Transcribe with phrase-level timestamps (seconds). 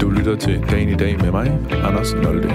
[0.00, 2.48] Du lytter til Dagen i dag med mig, Anders Nolde.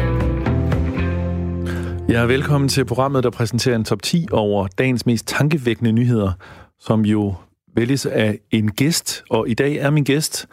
[2.09, 6.31] Jeg er velkommen til programmet, der præsenterer en top 10 over dagens mest tankevækkende nyheder,
[6.79, 7.33] som jo
[7.75, 9.23] vælges af en gæst.
[9.29, 10.47] Og i dag er min gæst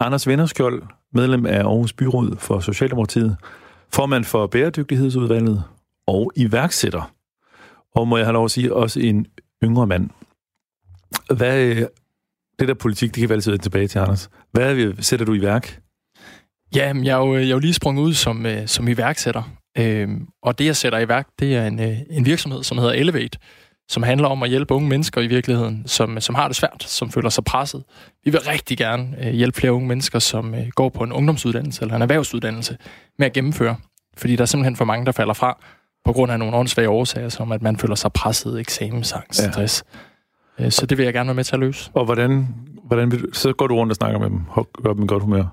[0.00, 0.82] Anders Vennerskjold,
[1.12, 3.36] medlem af Aarhus Byråd for Socialdemokratiet,
[3.92, 5.62] formand for Bæredygtighedsudvalget
[6.06, 7.12] og iværksætter.
[7.94, 9.26] Og må jeg have lov at sige, også en
[9.64, 10.10] yngre mand.
[11.34, 11.86] Hvad, øh,
[12.58, 14.30] det der politik, det kan vi altid tilbage til, Anders.
[14.52, 15.80] Hvad sætter du i værk?
[16.74, 19.42] Ja, jeg er jo, jeg er jo lige sprunget ud som, øh, som iværksætter.
[19.78, 22.92] Øhm, og det, jeg sætter i værk, det er en, øh, en virksomhed, som hedder
[22.92, 23.38] Elevate,
[23.88, 27.10] som handler om at hjælpe unge mennesker i virkeligheden, som, som har det svært, som
[27.10, 27.84] føler sig presset.
[28.24, 31.82] Vi vil rigtig gerne øh, hjælpe flere unge mennesker, som øh, går på en ungdomsuddannelse
[31.82, 32.76] eller en erhvervsuddannelse,
[33.18, 33.76] med at gennemføre.
[34.16, 35.62] Fordi der er simpelthen for mange, der falder fra
[36.04, 39.50] på grund af nogle åndssvage årsager, som at man føler sig presset, eksamensangst, ja.
[39.50, 39.84] stress.
[40.60, 41.90] Øh, så det vil jeg gerne være med til at løse.
[41.94, 42.46] Og hvordan,
[42.84, 44.40] hvordan vil du, så går du rundt og snakker med dem,
[44.82, 45.44] gør dem godt humør?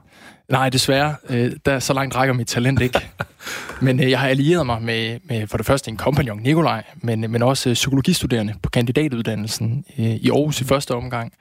[0.49, 1.15] Nej, desværre.
[1.29, 2.99] Øh, der så langt rækker mit talent ikke.
[3.81, 7.31] men øh, jeg har allieret mig med, med for det første en kompagnon, Nikolaj, men,
[7.31, 11.33] men også psykologistuderende på kandidatuddannelsen i Aarhus i første omgang.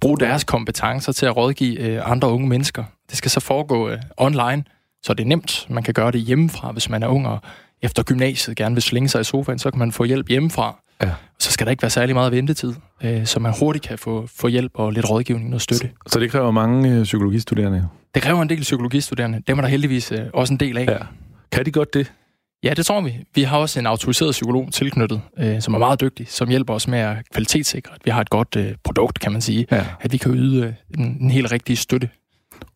[0.00, 2.84] Bruge deres kompetencer til at rådgive andre unge mennesker.
[3.10, 4.64] Det skal så foregå online,
[5.02, 5.66] så det er nemt.
[5.70, 7.38] Man kan gøre det hjemmefra, hvis man er ung og
[7.82, 10.80] efter gymnasiet gerne vil slinge sig i sofaen, så kan man få hjælp hjemmefra.
[11.02, 11.10] Ja.
[11.38, 14.48] Så skal der ikke være særlig meget ventetid, øh, så man hurtigt kan få, få
[14.48, 15.90] hjælp og lidt rådgivning og støtte.
[16.06, 17.88] Så, så det kræver mange øh, psykologistuderende?
[18.14, 19.42] Det kræver en del psykologistuderende.
[19.46, 20.86] Dem er der heldigvis øh, også en del af.
[20.86, 20.98] Ja.
[21.52, 22.12] Kan de godt det?
[22.62, 23.16] Ja, det tror vi.
[23.34, 26.88] Vi har også en autoriseret psykolog tilknyttet, øh, som er meget dygtig, som hjælper os
[26.88, 29.66] med at kvalitetssikre, at vi har et godt øh, produkt, kan man sige.
[29.70, 29.86] Ja.
[30.00, 32.08] At vi kan yde øh, en, en helt rigtig støtte.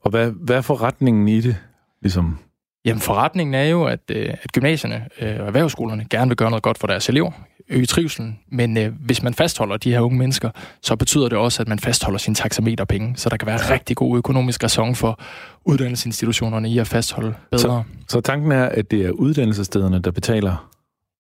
[0.01, 1.57] Og hvad, hvad er forretningen i det?
[2.03, 2.39] Ligesom?
[2.85, 6.63] Jamen forretningen er jo, at, øh, at gymnasierne øh, og erhvervsskolerne gerne vil gøre noget
[6.63, 7.31] godt for deres elever,
[7.69, 10.51] øge trivselen, men øh, hvis man fastholder de her unge mennesker,
[10.83, 14.19] så betyder det også, at man fastholder sine taxameterpenge, så der kan være rigtig god
[14.19, 15.21] økonomisk ræson for
[15.65, 17.61] uddannelsesinstitutionerne i at fastholde bedre.
[17.61, 20.69] Så, så tanken er, at det er uddannelsesstederne, der betaler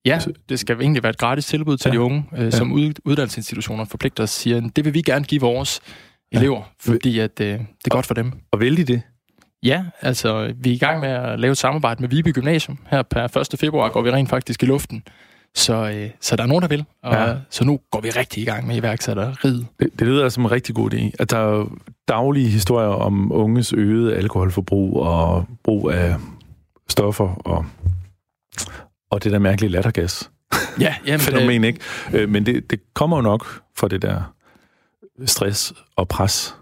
[0.05, 1.93] Ja, det skal egentlig være et gratis tilbud til ja.
[1.93, 2.93] de unge, øh, som ja.
[3.05, 5.81] uddannelsesinstitutioner forpligter sig siger, det vil vi gerne give vores
[6.33, 6.93] elever, ja.
[6.93, 8.33] fordi at, øh, det er godt for dem.
[8.51, 9.03] Og vil de det?
[9.63, 12.79] Ja, altså vi er i gang med at lave et samarbejde med Viby Gymnasium.
[12.91, 13.59] Her per 1.
[13.61, 15.03] februar går vi rent faktisk i luften.
[15.55, 16.85] Så, øh, så der er nogen, der vil.
[17.03, 17.35] Og, ja.
[17.51, 19.67] Så nu går vi rigtig i gang med iværksætteriet.
[19.81, 21.11] Det, det lyder som en rigtig god idé.
[21.19, 21.67] At der er
[22.09, 26.17] daglige historier om unges øgede alkoholforbrug og brug af
[26.89, 27.67] stoffer og,
[29.11, 30.31] og det der mærkelige lattergas.
[30.81, 31.81] Ja, jamen, Fænomen, ikke?
[32.13, 34.35] Øh, men det, det kommer jo nok for det der
[35.27, 36.55] stress og pres.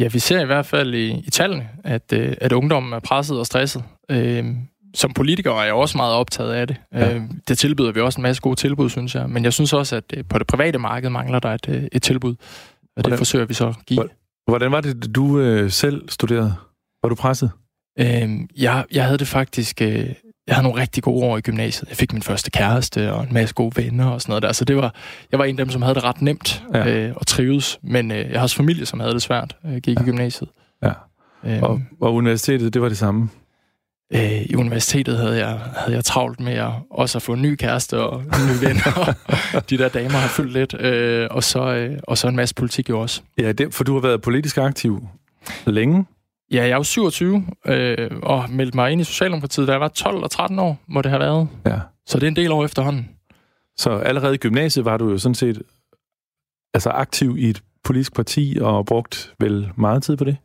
[0.00, 3.38] Ja, vi ser i hvert fald i, i tallene, at, øh, at ungdommen er presset
[3.38, 3.84] og stresset.
[4.10, 4.44] Øh,
[4.94, 6.76] som politiker er jeg også meget optaget af det.
[6.92, 7.14] Ja.
[7.14, 9.30] Øh, det tilbyder vi også en masse gode tilbud, synes jeg.
[9.30, 12.02] Men jeg synes også, at øh, på det private marked mangler der et, øh, et
[12.02, 12.30] tilbud.
[12.30, 12.36] Og
[12.94, 14.08] hvordan, det forsøger vi så at give.
[14.46, 16.54] Hvordan var det, du øh, selv studerede?
[17.02, 17.50] Var du presset?
[17.98, 19.82] Øh, jeg, jeg havde det faktisk...
[19.82, 20.06] Øh,
[20.50, 21.88] jeg havde nogle rigtig gode år i gymnasiet.
[21.88, 24.52] Jeg fik min første kæreste og en masse gode venner og sådan noget der.
[24.52, 24.94] Så det var,
[25.30, 26.86] jeg var en af dem, som havde det ret nemt ja.
[26.88, 27.78] øh, og trives.
[27.82, 30.02] Men øh, jeg har også familie, som havde det svært, øh, gik ja.
[30.02, 30.48] i gymnasiet.
[30.82, 30.92] Ja.
[31.44, 33.28] Øhm, og, og universitetet, det var det samme?
[34.14, 37.54] Øh, I universitetet havde jeg, havde jeg travlt med at også at få en ny
[37.54, 39.14] kæreste og nye venner.
[39.70, 40.74] de der damer har fyldt lidt.
[40.80, 43.22] Øh, og, så, øh, og så en masse politik jo også.
[43.38, 45.08] Ja, det, for du har været politisk aktiv
[45.66, 46.04] længe.
[46.52, 49.88] Ja, jeg er jo 27 øh, og meldte mig ind i Socialdemokratiet, da jeg var
[49.88, 51.48] 12 og 13 år, må det have været.
[51.66, 51.78] Ja.
[52.06, 53.08] Så det er en del år efterhånden.
[53.76, 55.62] Så allerede i gymnasiet var du jo sådan set
[56.74, 60.36] altså aktiv i et politisk parti og brugt vel meget tid på det?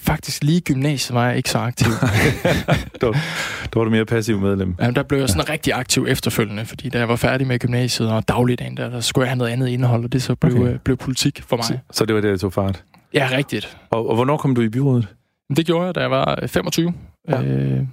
[0.00, 1.92] Faktisk lige i gymnasiet var jeg ikke så aktiv.
[3.00, 3.12] der,
[3.72, 4.74] der var du mere passiv medlem.
[4.80, 8.10] Ja, der blev jeg sådan rigtig aktiv efterfølgende, fordi da jeg var færdig med gymnasiet
[8.10, 10.78] og dagligdagen, der, der skulle jeg have noget andet indhold, og det så blev, okay.
[10.84, 11.64] blev politik for mig.
[11.64, 12.84] Så, så det var det, der tog fart?
[13.14, 13.78] Ja, rigtigt.
[13.90, 15.08] Og, og hvornår kom du i byrådet?
[15.56, 16.94] Det gjorde jeg, da jeg var 25.
[17.28, 17.42] Ja.
[17.42, 17.86] Øh,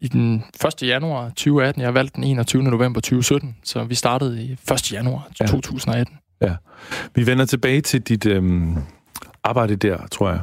[0.00, 0.44] I den
[0.82, 0.82] 1.
[0.82, 1.82] januar 2018.
[1.82, 2.62] Jeg valgte den 21.
[2.62, 4.92] november 2017, så vi startede i 1.
[4.92, 5.46] januar ja.
[5.46, 6.16] 2018.
[6.42, 6.56] Ja.
[7.14, 8.76] Vi vender tilbage til dit øhm,
[9.44, 10.40] arbejde der, tror jeg.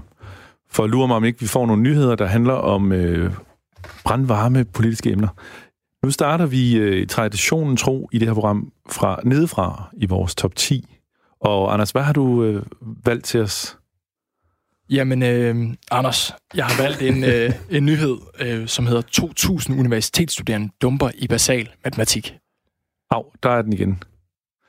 [0.69, 3.31] For at lure mig, om ikke vi får nogle nyheder, der handler om øh,
[4.03, 5.27] brandvarme politiske emner.
[6.03, 10.55] Nu starter vi øh, traditionen tro i det her program fra nedefra i vores top
[10.55, 10.95] 10.
[11.41, 12.63] Og Anders, hvad har du øh,
[13.05, 13.77] valgt til os?
[14.89, 15.55] Jamen, øh,
[15.91, 21.27] Anders, jeg har valgt en, øh, en nyhed, øh, som hedder 2.000 universitetsstuderende dumper i
[21.27, 22.35] basal matematik.
[23.11, 24.03] Au, der er den igen.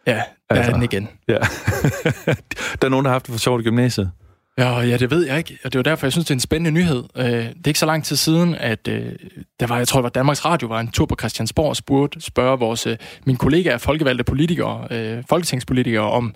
[0.06, 1.08] Ja, der altså, er den igen.
[1.28, 1.34] Ja.
[2.80, 4.10] der er nogen, der har haft det for sjovt i gymnasiet.
[4.58, 5.58] Ja, ja, det ved jeg ikke.
[5.64, 7.04] Og det var derfor, jeg synes, det er en spændende nyhed.
[7.16, 9.12] Øh, det er ikke så lang tid siden, at øh,
[9.60, 12.20] der var, jeg tror, det var Danmarks Radio, var en tur på Christiansborg og spurgte,
[12.20, 16.34] spørge vores, øh, mine kollegaer, folkevalgte politikere, folketingspolitikere, om,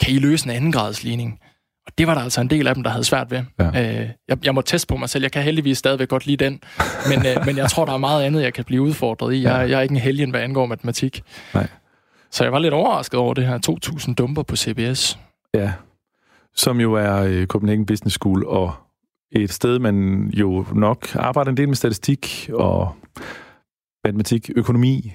[0.00, 1.40] kan I løse en anden grads ligning?
[1.86, 3.42] Og det var der altså en del af dem, der havde svært ved.
[3.60, 4.00] Ja.
[4.02, 5.22] Øh, jeg, jeg må teste på mig selv.
[5.22, 6.60] Jeg kan heldigvis stadigvæk godt lide den.
[7.08, 9.42] Men, øh, men jeg tror, der er meget andet, jeg kan blive udfordret i.
[9.42, 9.58] Jeg, ja.
[9.58, 11.22] jeg er ikke en helgen, hvad angår matematik.
[11.54, 11.68] Nej.
[12.30, 13.58] Så jeg var lidt overrasket over det her
[14.08, 15.18] 2.000 dumper på CBS.
[15.54, 15.72] Ja,
[16.54, 18.72] som jo er øh, Copenhagen Business School, og
[19.32, 22.96] et sted, man jo nok arbejder en del med statistik og
[24.04, 25.12] matematik, økonomi.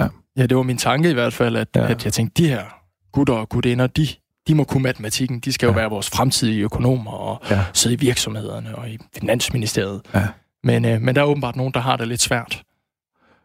[0.00, 1.90] Ja, ja det var min tanke i hvert fald, at, ja.
[1.90, 2.64] at jeg tænkte, de her
[3.12, 4.06] gutter og gutinder, de,
[4.50, 5.40] de må kunne matematikken.
[5.40, 5.78] De skal jo ja.
[5.78, 7.64] være vores fremtidige økonomer og ja.
[7.72, 10.00] sidde i virksomhederne og i Finansministeriet.
[10.14, 10.26] Ja.
[10.64, 12.62] Men, øh, men der er åbenbart nogen, der har det lidt svært.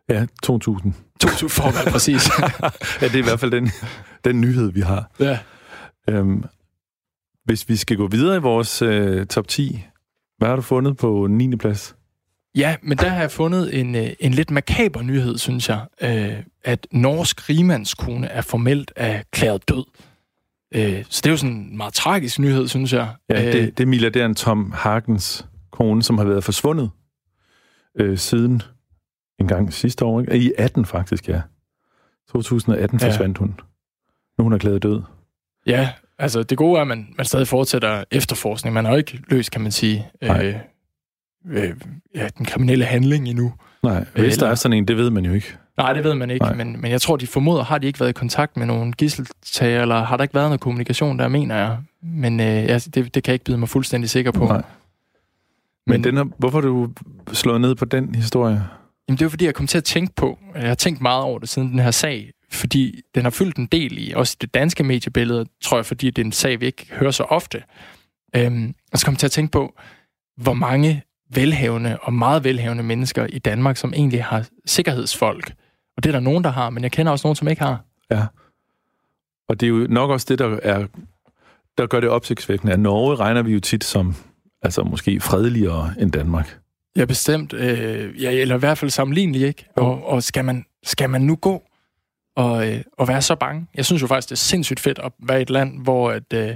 [0.09, 0.91] Ja, 2.000.
[1.23, 2.29] 2.000 for at være præcis.
[3.01, 3.71] ja, det er i hvert fald den,
[4.25, 5.11] den nyhed, vi har.
[5.19, 5.39] Ja.
[6.09, 6.43] Øhm,
[7.43, 9.85] hvis vi skal gå videre i vores øh, top 10,
[10.37, 11.55] hvad har du fundet på 9.
[11.55, 11.95] plads?
[12.55, 15.85] Ja, men der har jeg fundet en, øh, en lidt makaber nyhed, synes jeg.
[16.01, 19.85] Øh, at norsk rigmandskone er formelt erklæret død.
[20.75, 23.09] Øh, så det er jo sådan en meget tragisk nyhed, synes jeg.
[23.29, 26.89] Ja, det, øh, det er milliardæren Tom Hagens kone, som har været forsvundet
[27.99, 28.61] øh, siden
[29.39, 30.21] en gang sidste år.
[30.21, 30.37] Ikke?
[30.37, 31.41] I 18 faktisk, ja.
[32.31, 33.07] 2018 ja.
[33.07, 33.59] forsvandt hun.
[34.37, 35.01] Nu hun er erklæret død.
[35.67, 38.73] Ja, altså det gode er, at man, man stadig fortsætter efterforskning.
[38.73, 40.55] Man har jo ikke løst, kan man sige, øh,
[41.49, 41.75] øh,
[42.15, 43.53] ja, den kriminelle handling endnu.
[43.83, 44.45] Nej, hvis Eller...
[44.45, 45.57] der er sådan en, det ved man jo ikke.
[45.77, 48.09] Nej, det ved man ikke, men, men jeg tror, de formoder, har de ikke været
[48.09, 51.77] i kontakt med nogen gisseltager, eller har der ikke været noget kommunikation, der mener jeg.
[52.01, 54.45] Men øh, ja, det, det kan jeg ikke byde mig fuldstændig sikker på.
[54.45, 54.55] Nej.
[54.57, 54.63] Men,
[55.87, 56.89] men den har, hvorfor du
[57.33, 58.63] slået ned på den historie?
[59.07, 61.39] Jamen, det er fordi, jeg kom til at tænke på, jeg har tænkt meget over
[61.39, 64.53] det siden den her sag, fordi den har fyldt en del i, også i det
[64.53, 67.63] danske mediebillede, tror jeg, fordi det er en sag, vi ikke hører så ofte.
[68.35, 69.73] Øhm, og så kom jeg til at tænke på,
[70.37, 75.53] hvor mange velhavende og meget velhavende mennesker i Danmark, som egentlig har sikkerhedsfolk.
[75.97, 77.83] Og det er der nogen, der har, men jeg kender også nogen, som ikke har.
[78.11, 78.25] Ja.
[79.49, 80.87] Og det er jo nok også det, der, er,
[81.77, 82.73] der gør det opsigtsvækkende.
[82.73, 84.15] At Norge regner vi jo tit som
[84.61, 86.59] altså måske fredeligere end Danmark.
[86.95, 87.53] Ja, bestemt.
[87.53, 89.65] Øh, ja, eller i hvert fald sammenlignelig, ikke?
[89.75, 91.63] Og, og skal, man, skal man nu gå
[92.35, 93.67] og, øh, og være så bange?
[93.75, 96.33] Jeg synes jo faktisk, det er sindssygt fedt at være i et land, hvor at,
[96.33, 96.55] øh,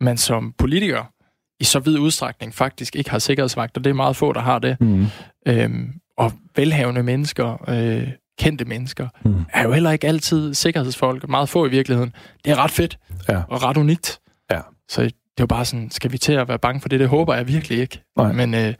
[0.00, 1.12] man som politiker
[1.60, 3.80] i så vid udstrækning faktisk ikke har sikkerhedsvagter.
[3.80, 4.80] Det er meget få, der har det.
[4.80, 5.06] Mm.
[5.48, 8.08] Øhm, og velhavende mennesker, øh,
[8.38, 9.44] kendte mennesker, mm.
[9.52, 11.28] er jo heller ikke altid sikkerhedsfolk.
[11.28, 12.12] Meget få i virkeligheden.
[12.44, 12.98] Det er ret fedt
[13.28, 13.42] ja.
[13.48, 14.20] og ret unikt.
[14.50, 14.60] Ja.
[14.88, 17.00] Så det er jo bare sådan, skal vi til at være bange for det?
[17.00, 18.02] Det håber jeg virkelig ikke.
[18.16, 18.32] Nej.
[18.32, 18.74] Men øh,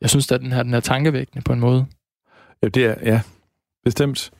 [0.00, 1.86] jeg synes, at den her, den er tankevækkende på en måde.
[2.62, 3.20] Ja, det er, ja,
[3.84, 4.30] bestemt.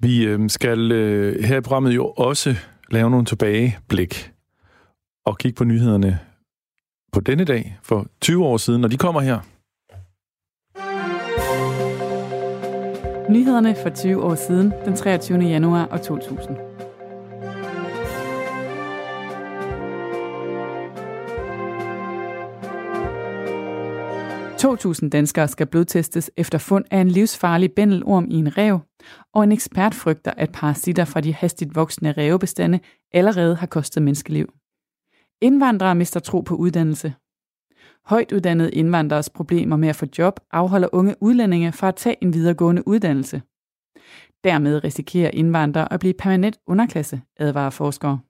[0.00, 2.56] Vi øh, skal øh, her i programmet jo også
[2.90, 4.30] lave nogle tilbageblik
[5.24, 6.18] og kigge på nyhederne
[7.12, 9.40] på denne dag for 20 år siden, og de kommer her.
[13.30, 15.38] Nyhederne for 20 år siden, den 23.
[15.38, 16.56] januar 2000.
[24.58, 28.78] 2.000 danskere skal blodtestes efter fund af en livsfarlig bændelorm i en rev,
[29.34, 32.80] og en ekspert frygter, at parasitter fra de hastigt voksende revebestande
[33.12, 34.52] allerede har kostet menneskeliv.
[35.40, 37.14] Indvandrere mister tro på uddannelse.
[38.08, 42.32] Højt uddannede indvandreres problemer med at få job afholder unge udlændinge fra at tage en
[42.32, 43.42] videregående uddannelse.
[44.44, 48.20] Dermed risikerer indvandrere at blive permanent underklasse, advarer forskere.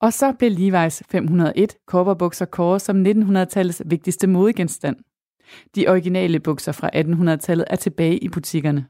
[0.00, 4.96] Og så blev Levi's 501 korperbukser kåret som 1900-tallets vigtigste modegenstand.
[5.74, 8.86] De originale bukser fra 1800-tallet er tilbage i butikkerne.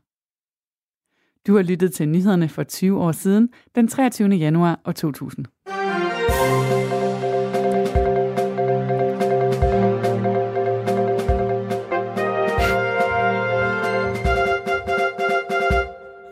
[1.46, 4.28] Du har lyttet til nyhederne for 20 år siden, den 23.
[4.28, 5.46] januar 2000.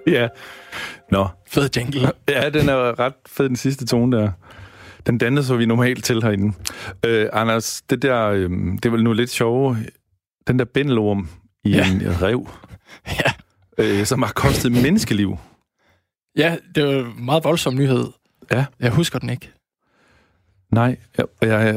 [0.07, 0.29] Ja.
[1.11, 1.29] Nå.
[1.47, 2.13] Fed jingle.
[2.29, 4.31] Ja, den er ret fed, den sidste tone der.
[5.07, 6.57] Den dannede så vi normalt til herinde.
[7.07, 9.77] Øh, Anders, det der, øh, det er vel nu lidt sjovt
[10.47, 11.29] den der bændelorm
[11.65, 11.91] i ja.
[11.91, 12.49] en rev,
[13.21, 13.33] ja.
[13.79, 15.39] øh, som har kostet menneskeliv.
[16.37, 18.07] Ja, det var en meget voldsom nyhed.
[18.53, 18.65] Ja.
[18.81, 19.53] Jeg husker den ikke.
[20.73, 21.69] Nej, jeg, jeg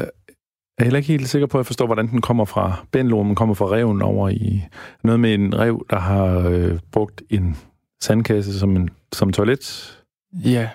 [0.78, 2.86] er heller ikke helt sikker på, at jeg forstår, hvordan den kommer fra.
[2.92, 4.62] Bændelormen kommer fra reven over i
[5.04, 7.56] noget med en rev, der har øh, brugt en
[8.00, 9.98] sandkasse som, en, som toilet.
[10.44, 10.68] Ja,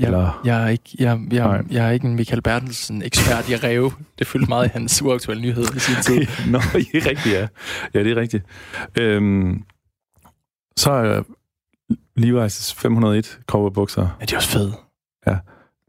[0.00, 0.40] jeg, Eller...
[0.44, 3.92] jeg, er ikke, jeg, jeg, jeg er ikke en Michael Bertelsen ekspert i Reve.
[4.18, 6.26] Det fyldte meget i hans uaktuelle nyhed i sin tid.
[6.52, 7.48] Nå, det er rigtigt, ja.
[7.94, 8.44] Ja, det er rigtigt.
[8.98, 9.64] Øhm,
[10.76, 11.22] så er
[12.18, 14.16] Levi's 501 coverbukser.
[14.20, 14.72] Ja, de er også fede.
[15.26, 15.38] Ja.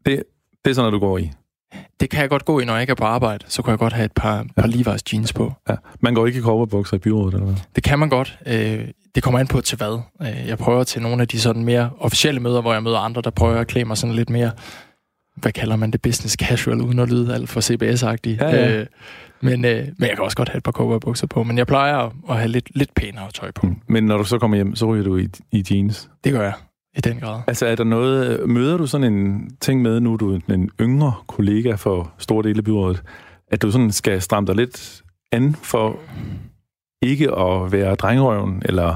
[0.06, 0.24] Det,
[0.66, 1.32] det er sådan noget, du går i.
[2.00, 3.46] Det kan jeg godt gå i, når jeg ikke er på arbejde.
[3.48, 4.62] Så kunne jeg godt have et par, ja.
[4.62, 5.54] par Levi's jeans på.
[5.70, 5.76] Ja.
[6.00, 7.56] Man går ikke i coverbukser i byrådet, eller hvad?
[7.76, 8.40] Det kan man godt.
[8.46, 10.00] Øh, det kommer an på til hvad.
[10.22, 13.22] Øh, jeg prøver til nogle af de sådan mere officielle møder, hvor jeg møder andre,
[13.22, 14.52] der prøver at klæde mig sådan lidt mere
[15.36, 18.38] hvad kalder man det, business casual, uden at lyde alt for CBS-agtig.
[18.42, 18.80] Ja, ja.
[18.80, 18.86] Øh,
[19.42, 21.98] men, øh, men jeg kan også godt have et par cowboybukser på, men jeg plejer
[21.98, 23.66] at, at have lidt, lidt pænere tøj på.
[23.66, 23.76] Mm.
[23.88, 26.10] Men når du så kommer hjem, så ryger du i, i jeans.
[26.24, 26.54] Det gør jeg,
[26.98, 27.42] i den grad.
[27.48, 31.14] Altså er der noget, møder du sådan en ting med, nu er du en yngre
[31.28, 33.04] kollega for store dele af byrådet,
[33.48, 36.00] at du sådan skal stramme dig lidt an for
[37.02, 38.96] ikke at være drengerøven, eller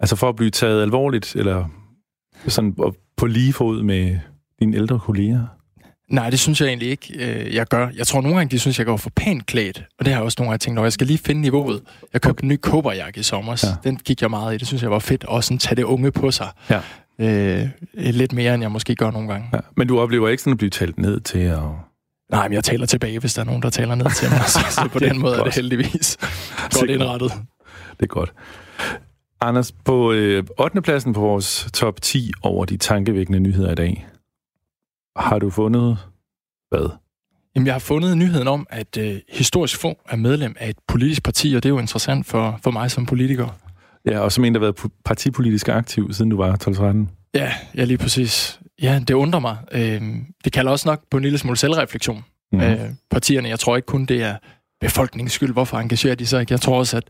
[0.00, 1.64] altså for at blive taget alvorligt, eller
[2.46, 2.76] sådan
[3.16, 4.18] på lige fod med
[4.60, 5.46] dine ældre kolleger?
[6.10, 7.88] Nej, det synes jeg egentlig ikke, øh, jeg gør.
[7.96, 9.84] Jeg tror nogle gange, de synes, jeg går for pænt klædt.
[9.98, 10.84] Og det har jeg også nogle gange tænkt over.
[10.86, 11.82] Jeg skal lige finde niveauet.
[12.12, 13.64] Jeg købte en ny kobberjakke i sommer.
[13.84, 13.90] Ja.
[13.90, 14.58] Den gik jeg meget i.
[14.58, 15.24] Det synes jeg var fedt.
[15.24, 16.48] Og sådan tage det unge på sig.
[16.70, 16.80] Ja.
[17.20, 19.48] Øh, lidt mere, end jeg måske gør nogle gange.
[19.52, 19.58] Ja.
[19.76, 21.62] Men du oplever ikke sådan at blive talt ned til at...
[22.30, 24.40] Nej, men jeg taler tilbage, hvis der er nogen, der taler ned til mig.
[24.54, 25.40] Så, så på den måde godt.
[25.40, 26.16] er det heldigvis
[26.78, 27.32] godt indrettet.
[27.90, 28.32] Det er godt.
[29.40, 30.82] Anders, på øh, 8.
[30.82, 34.06] pladsen på vores top 10 over de tankevækkende nyheder i dag,
[35.16, 35.98] har du fundet
[36.70, 36.90] hvad?
[37.54, 41.22] Jamen, jeg har fundet nyheden om, at øh, historisk få er medlem af et politisk
[41.22, 43.48] parti, og det er jo interessant for, for mig som politiker.
[44.06, 47.14] Ja, og som en, der har været partipolitisk aktiv, siden du var 12-13.
[47.34, 48.60] Ja, ja, lige præcis.
[48.82, 49.56] Ja, det undrer mig.
[49.72, 50.02] Øh,
[50.44, 52.24] det kalder også nok på en lille smule selvreflektion.
[52.52, 52.60] Mm.
[52.60, 52.78] Øh,
[53.10, 54.36] partierne, jeg tror ikke kun, det er
[54.80, 56.52] befolkningens skyld, hvorfor engagerer de sig ikke.
[56.52, 57.04] Jeg tror også, at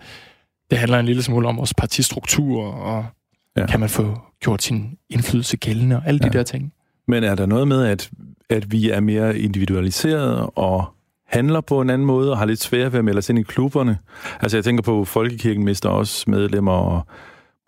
[0.71, 3.07] det handler en lille smule om vores partistruktur, og
[3.57, 3.67] ja.
[3.67, 6.29] kan man få gjort sin indflydelse gældende, og alle ja.
[6.29, 6.73] de der ting.
[7.09, 8.11] Men er der noget med, at,
[8.51, 10.95] at vi er mere individualiseret og
[11.29, 13.43] handler på en anden måde, og har lidt svært ved at melde os ind i
[13.43, 13.99] klubberne?
[14.41, 17.07] Altså jeg tænker på, at Folkekirken mister også medlemmer, og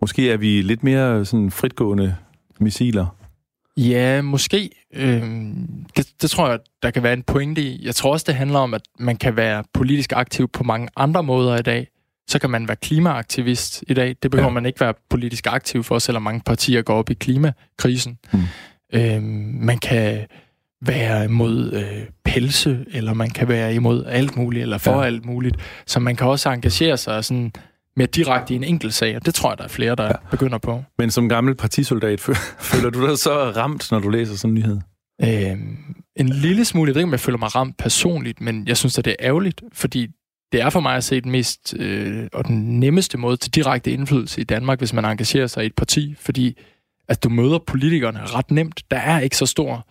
[0.01, 2.15] måske er vi lidt mere sådan fritgående
[2.59, 3.05] missiler.
[3.77, 4.69] Ja, måske.
[4.93, 7.85] Øhm, det, det tror jeg, der kan være en pointe i.
[7.85, 11.23] Jeg tror også, det handler om, at man kan være politisk aktiv på mange andre
[11.23, 11.87] måder i dag.
[12.27, 14.15] Så kan man være klimaaktivist i dag.
[14.23, 14.53] Det behøver ja.
[14.53, 18.17] man ikke være politisk aktiv for, selvom mange partier går op i klimakrisen.
[18.33, 18.39] Mm.
[18.93, 19.23] Øh,
[19.61, 20.27] man kan
[20.81, 25.05] være imod øh, pelse, eller man kan være imod alt muligt, eller for ja.
[25.05, 25.55] alt muligt.
[25.85, 27.51] Så man kan også engagere sig sådan
[27.95, 30.11] mere direkte i en enkelt sag, og det tror jeg, der er flere, der ja.
[30.31, 30.83] begynder på.
[30.97, 32.19] Men som gammel partisoldat,
[32.71, 34.79] føler du dig så ramt, når du læser sådan en nyhed?
[35.23, 35.77] Øhm,
[36.15, 36.89] en lille smule.
[36.89, 39.25] Jeg ved ikke, om jeg føler mig ramt personligt, men jeg synes, at det er
[39.27, 40.07] ærgerligt, fordi
[40.51, 43.91] det er for mig at se den mest øh, og den nemmeste måde til direkte
[43.91, 46.57] indflydelse i Danmark, hvis man engagerer sig i et parti, fordi
[47.07, 48.83] at du møder politikerne ret nemt.
[48.91, 49.87] Der er ikke så stor...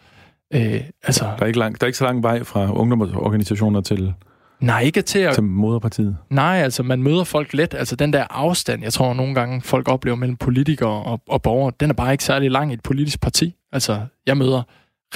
[0.55, 4.15] Øh, altså, der, er ikke lang, der er ikke så lang vej fra ungdomsorganisationer til...
[4.61, 5.35] Nej, ikke til at...
[5.35, 6.17] Til moderpartiet.
[6.31, 7.75] Nej, altså man møder folk let.
[7.75, 11.73] Altså den der afstand, jeg tror nogle gange folk oplever mellem politikere og, og borgere,
[11.81, 13.57] den er bare ikke særlig lang i et politisk parti.
[13.73, 14.63] Altså jeg møder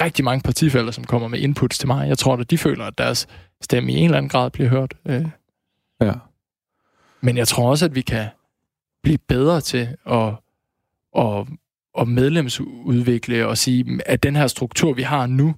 [0.01, 2.07] rigtig mange partifælder, som kommer med inputs til mig.
[2.07, 3.27] Jeg tror, at de føler, at deres
[3.61, 4.93] stemme i en eller anden grad bliver hørt.
[5.05, 5.25] Øh.
[6.01, 6.13] Ja.
[7.21, 8.27] Men jeg tror også, at vi kan
[9.03, 10.33] blive bedre til at,
[11.17, 11.47] at
[11.99, 15.55] at medlemsudvikle og sige, at den her struktur, vi har nu,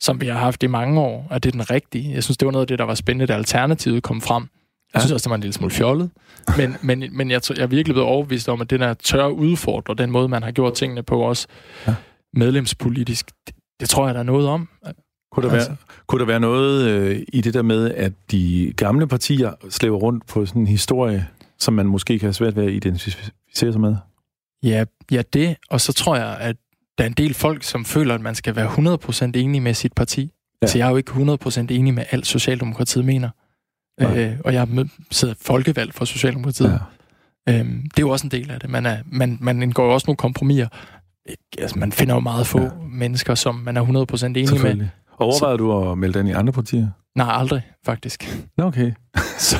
[0.00, 2.14] som vi har haft i mange år, er det den rigtige?
[2.14, 4.48] Jeg synes, det var noget af det, der var spændende, da Alternativet kom frem.
[4.94, 6.10] Jeg synes også, det var en lille smule fjollet.
[6.56, 9.94] Men, men, men jeg, jeg er virkelig blevet overbevist om, at den er tør udfordre
[9.94, 11.46] den måde, man har gjort tingene på også
[11.86, 11.94] ja.
[12.34, 13.30] medlemspolitisk.
[13.46, 14.68] Det, det tror jeg, der er noget om.
[15.32, 15.68] Kunne der, altså.
[15.68, 19.98] være, kunne der være noget øh, i det der med, at de gamle partier slæver
[19.98, 23.80] rundt på sådan en historie, som man måske kan have svært ved at identificere sig
[23.80, 23.96] med?
[24.62, 25.56] Ja, ja, det.
[25.70, 26.56] Og så tror jeg, at
[26.98, 29.92] der er en del folk, som føler, at man skal være 100% enig med sit
[29.92, 30.32] parti.
[30.62, 30.66] Ja.
[30.66, 33.30] Så jeg er jo ikke 100% enig med alt, Socialdemokratiet mener.
[34.00, 34.68] Øh, og jeg
[35.10, 36.80] sidder folkevalgt for Socialdemokratiet.
[37.46, 37.58] Ja.
[37.58, 38.70] Øhm, det er jo også en del af det.
[38.70, 40.68] Man, er, man, man indgår jo også nogle kompromiser.
[41.58, 42.68] Altså, man finder jo meget få ja.
[42.90, 44.88] mennesker, som man er 100% enig med.
[45.18, 46.88] Overvejede du at melde den i andre partier?
[47.16, 48.38] Nej, aldrig, faktisk.
[48.58, 48.92] Okay.
[49.38, 49.56] så,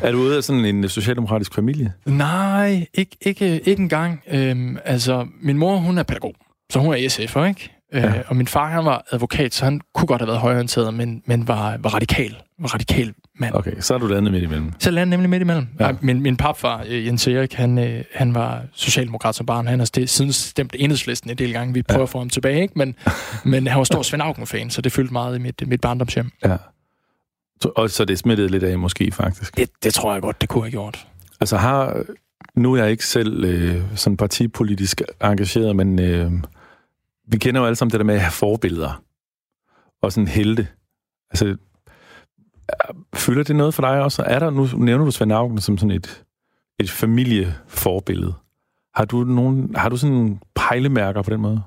[0.00, 1.92] er du ude af sådan en socialdemokratisk familie?
[2.06, 4.22] Nej, ikke, ikke, ikke engang.
[4.30, 6.34] Øhm, altså, min mor, hun er pædagog,
[6.70, 7.77] så hun er SF'er, ikke?
[7.92, 8.06] Ja.
[8.08, 11.22] Øh, og min far, han var advokat, så han kunne godt have været højorienteret, men,
[11.26, 12.36] men var, var radikal.
[12.58, 13.54] Var radikal mand.
[13.54, 14.72] Okay, så er du landet midt imellem.
[14.78, 15.66] Så landet nemlig midt imellem.
[15.80, 15.92] Ja.
[16.00, 19.66] Min, min papfar, øh, Jens Erik, han, øh, han var socialdemokrat som barn.
[19.66, 21.74] Han har st- siden stemt enhedslisten en del gange.
[21.74, 22.02] Vi prøver ja.
[22.02, 22.74] at få ham tilbage, ikke?
[22.76, 22.94] Men,
[23.44, 26.30] men han var stor Svend Augen-fan, så det fyldte meget i mit, mit barndomshjem.
[26.44, 26.56] Ja.
[27.76, 29.56] Og så det smittede lidt af måske, faktisk.
[29.56, 31.06] Det, det tror jeg godt, det kunne have gjort.
[31.40, 32.02] Altså har...
[32.54, 36.32] Nu er jeg ikke selv øh, sådan partipolitisk engageret, men øh,
[37.28, 39.02] vi kender jo alle sammen det der med at have forbilleder.
[40.02, 40.68] Og sådan helte.
[41.30, 41.56] Altså, øh,
[43.14, 44.22] fylder det noget for dig også?
[44.22, 46.24] Er der, nu nævner du Svend Augen som sådan et,
[46.80, 48.34] et familieforbillede.
[48.94, 51.62] Har du, nogen, har du sådan pejlemærker på den måde?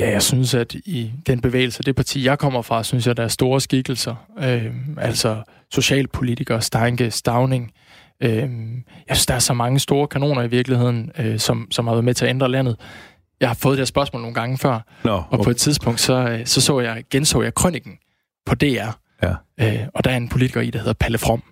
[0.00, 3.22] Ja, jeg synes, at i den bevægelse, det parti, jeg kommer fra, synes jeg, der
[3.22, 4.14] er store skikkelser.
[4.38, 7.72] Øh, altså socialpolitikere, Steinke, Stavning.
[8.22, 8.48] Øh,
[9.08, 12.04] jeg synes, der er så mange store kanoner i virkeligheden, øh, som, som har været
[12.04, 12.76] med til at ændre landet
[13.40, 15.50] jeg har fået det her spørgsmål nogle gange før, Nå, og på okay.
[15.50, 17.92] et tidspunkt, så, øh, så, så jeg, genså jeg krønningen
[18.46, 18.90] på DR.
[19.22, 19.34] Ja.
[19.60, 21.42] Øh, og der er en politiker i, der hedder Palle From.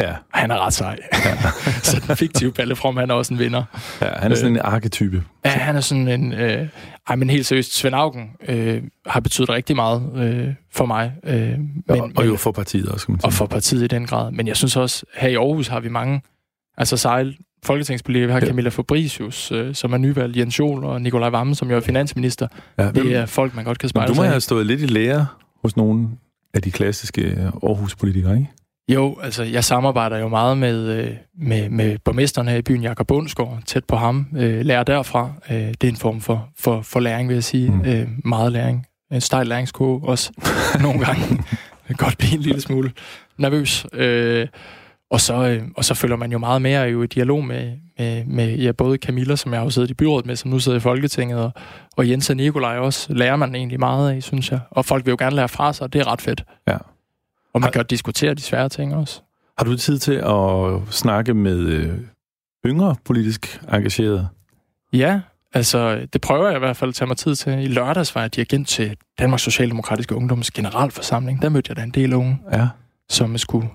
[0.00, 0.98] Ja, Og han er ret sej.
[1.24, 1.36] Ja.
[1.82, 3.64] så den fiktive Palle From, han er også en vinder.
[4.00, 5.24] ja, han er sådan en arketype.
[5.44, 6.32] Ja, han er sådan en...
[6.32, 6.68] Øh,
[7.08, 11.12] ej, men helt seriøst, Svend Augen øh, har betydet rigtig meget øh, for mig.
[11.24, 13.28] Øh, men, Men, og, og jo for partiet også, kan man sige.
[13.28, 14.30] og for partiet i den grad.
[14.30, 16.22] Men jeg synes også, her i Aarhus har vi mange
[16.78, 18.26] altså sejl folketingspolitikere.
[18.26, 18.46] Vi har Ja.
[18.46, 22.48] Camilla Fabricius, øh, som er nyvalgt, Jens Jol og Nikolaj Vammen, som jo er finansminister.
[22.78, 24.80] ja, hvem- Det er folk, man godt kan spejle du må sig have stået lidt
[24.80, 25.26] i lære
[25.62, 26.08] hos nogle
[26.54, 28.48] af de klassiske øh, Aarhus-politikere, ikke?
[28.88, 33.06] Jo, altså jeg samarbejder jo meget med, øh, med, med borgmesteren her i byen, Jakob
[33.06, 34.26] Bundsgaard, tæt på ham.
[34.36, 35.32] Øh, lærer derfra.
[35.50, 37.70] Øh, det er en form for, for, for læring, vil jeg sige.
[37.70, 37.80] Mm.
[37.84, 38.86] Øh, meget læring.
[39.12, 40.32] En stejl læringskurve også
[40.82, 41.22] nogle gange.
[41.28, 42.92] Det kan godt blive en lille smule
[43.36, 43.86] nervøs.
[43.92, 44.46] Øh,
[45.12, 48.24] og, så, øh, og så følger man jo meget mere jo i dialog med, med,
[48.24, 50.80] med ja, både Camilla, som jeg har siddet i byrådet med, som nu sidder i
[50.80, 51.50] Folketinget, og,
[51.96, 54.60] og Jens og Nikolaj også, lærer man egentlig meget af, synes jeg.
[54.70, 56.44] Og folk vil jo gerne lære fra sig, og det er ret fedt.
[56.68, 56.76] Ja.
[57.54, 59.20] Og man Har- kan jo diskutere de svære ting også.
[59.58, 61.98] Har du tid til at snakke med øh,
[62.66, 64.28] yngre politisk engagerede?
[64.92, 65.20] Ja,
[65.54, 67.52] altså det prøver jeg i hvert fald at tage mig tid til.
[67.52, 71.42] I lørdags var jeg dirigent til Danmarks Socialdemokratiske Ungdoms Generalforsamling.
[71.42, 72.68] Der mødte jeg da en del unge, Ja.
[73.10, 73.68] som skulle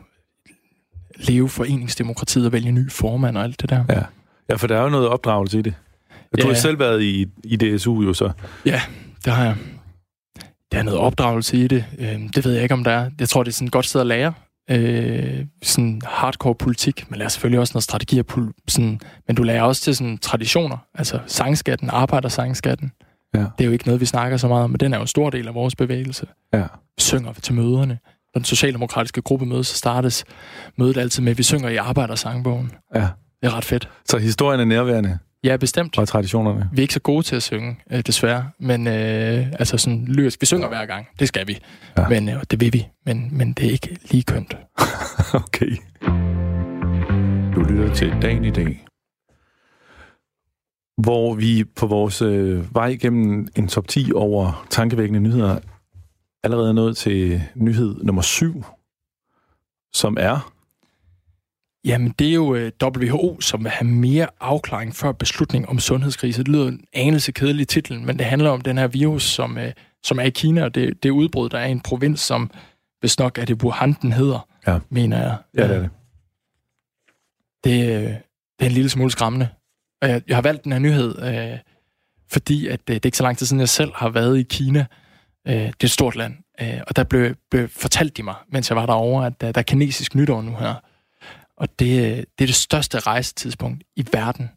[1.20, 3.84] leve foreningsdemokratiet og vælge ny formand og alt det der.
[3.90, 4.02] Ja.
[4.50, 5.74] Ja, for der er jo noget opdragelse i det.
[6.12, 6.48] Du Ja.
[6.48, 8.32] har selv været i, i DSU jo så.
[9.26, 9.56] Det har jeg.
[10.72, 11.86] Der er noget opdragelse i det.
[12.00, 13.10] Øh, det ved jeg ikke, om der er.
[13.20, 14.34] Jeg tror, det er sådan et godt sted at lære.
[14.70, 17.06] Øh, sådan hardcore politik.
[17.12, 18.22] Man lærer selvfølgelig også noget strategi.
[18.68, 20.78] sådan, men du lærer også til sådan traditioner.
[20.94, 22.92] Altså sangskatten, arbejdersangskatten.
[23.36, 23.40] Ja.
[23.40, 25.08] Det er jo ikke noget, vi snakker så meget om, men den er jo en
[25.08, 26.26] stor del af vores bevægelse.
[26.54, 26.62] Ja.
[26.98, 27.98] Vi synger til møderne.
[28.38, 30.26] Når den socialdemokratiske gruppe mødes, så startes
[30.78, 32.72] mødet altid med, at vi synger i arbejdersangbogen.
[32.96, 33.08] ja.
[33.42, 33.90] Det er ret fedt.
[34.10, 35.98] Så historien er nærværende, Ja, bestemt.
[35.98, 36.70] og traditionerne.
[36.74, 38.50] Vi er ikke så gode til at synge, øh, desværre.
[38.60, 40.42] Men øh, altså sådan lyrisk.
[40.42, 41.08] Vi synger hver gang.
[41.20, 41.58] Det skal vi.
[41.98, 42.08] Ja.
[42.08, 42.88] Men øh, det vil vi.
[43.06, 44.58] Men, men det er ikke lige kønt.
[45.46, 45.78] Okay.
[47.56, 48.86] Du lytter til dagen i dag,
[51.04, 55.60] hvor vi på vores øh, vej gennem en top 10 over tankevækkende nyheder
[56.48, 58.64] allerede er nået til nyhed nummer 7,
[59.94, 60.54] som er...
[61.86, 66.44] Jamen, det er jo øh, WHO, som vil have mere afklaring før beslutning om sundhedskrise.
[66.44, 69.74] Det lyder en anelse kedelig titel, men det handler om den her virus, som, øh,
[70.04, 72.52] som er i Kina, og det, det udbrud, der er i en provins, som
[73.00, 74.80] hvis nok er det Wuhan, den hedder, Ja.
[74.90, 75.38] mener jeg.
[75.58, 75.90] Ja, det er det.
[77.64, 78.04] det, øh,
[78.60, 79.50] det er en lille smule skræmmende.
[80.02, 81.60] Og jeg, jeg har valgt den her nyhed, øh,
[82.32, 84.86] fordi at, det er ikke så lang tid siden, jeg selv har været i Kina.
[85.48, 86.34] Øh, det er et stort land.
[86.62, 89.60] Øh, og der blev, blev fortalt de mig, mens jeg var derovre, at der, der
[89.60, 90.74] er kinesisk nytår nu her.
[91.58, 94.50] Og det, øh, det er det største rejsetidspunkt i verden.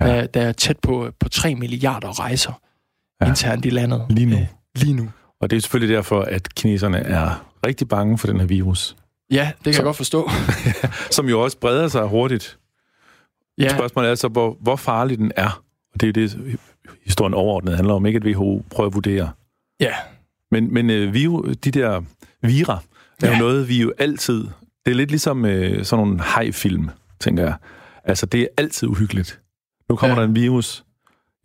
[0.00, 0.06] Ja.
[0.06, 2.60] Der, der er tæt på, på 3 milliarder rejser
[3.20, 3.28] Ja.
[3.28, 4.06] internt i landet.
[4.10, 4.36] Lige nu.
[4.36, 5.10] Øh, lige nu.
[5.40, 8.96] Og det er selvfølgelig derfor, at kineserne er rigtig bange for den her virus,
[9.30, 10.30] Ja, det kan Så- jeg godt forstå.
[11.16, 12.58] som jo også breder sig hurtigt.
[13.58, 15.62] Ja, Spørgsmålet er så, hvor, hvor farlig den er.
[15.94, 16.58] Og det er det,
[17.04, 19.30] historien overordnet handler om, ikke at WHO prøver at vurdere.
[19.80, 19.92] ja,
[20.52, 21.28] Men, men øh, vi,
[21.64, 22.02] de der
[22.42, 22.78] vira
[23.22, 23.32] er ja.
[23.32, 24.44] Jo noget, vi jo altid...
[24.86, 27.54] Det er lidt ligesom øh, sådan nogle hajfilm, tænker jeg.
[28.04, 29.40] Altså, det er altid uhyggeligt.
[29.88, 30.20] Nu kommer ja.
[30.22, 30.84] Der en virus.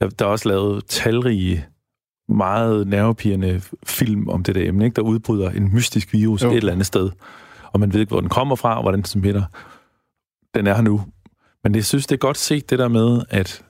[0.02, 1.65] Der er også lavet talrige,
[2.30, 4.96] meget nervepirrende film om det der emne, ikke?
[4.96, 6.52] der udbryder en mystisk virus Jo.
[6.52, 7.10] et eller andet sted.
[7.74, 9.43] Og man ved ikke, hvor den kommer fra, og hvordan den smitter.
[10.54, 11.02] Den er her nu.
[11.63, 13.63] Men jeg synes, det er godt set det der med, at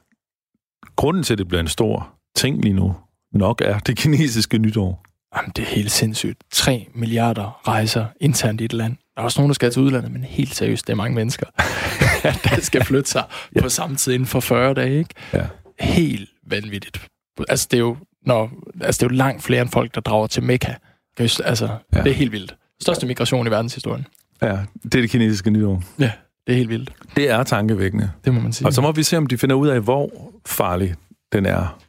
[0.95, 2.95] grunden til, at det bliver en stor ting lige nu,
[3.33, 5.06] nok er det kinesiske nytår.
[5.35, 6.37] Jamen, det er helt sindssygt.
[6.51, 8.95] 3 milliarder rejser internt i et land.
[9.15, 11.45] Der er også nogen, der skal til udlandet, men helt seriøst, det er mange mennesker,
[12.49, 13.23] der skal flytte sig
[13.55, 13.61] Ja.
[13.61, 14.97] på samme tid inden for 40 dage.
[14.99, 15.13] Ikke?
[15.33, 15.45] Ja.
[15.79, 17.07] Helt vanvittigt.
[17.49, 20.27] Altså, det er jo, når, altså, det er jo langt flere end folk, der drager
[20.27, 20.73] til Mekka.
[21.19, 22.01] Altså, ja.
[22.03, 22.55] det er helt vildt.
[22.81, 24.07] Største migration i verdenshistorien.
[24.41, 25.83] Ja, det er det kinesiske nytår.
[25.99, 26.11] Ja,
[26.47, 26.91] det er helt vildt.
[27.15, 28.11] Det er tankevækkende.
[28.25, 28.67] Det må man sige.
[28.67, 30.95] Og så må vi se, om de finder ud af, hvor farlig
[31.33, 31.79] den er.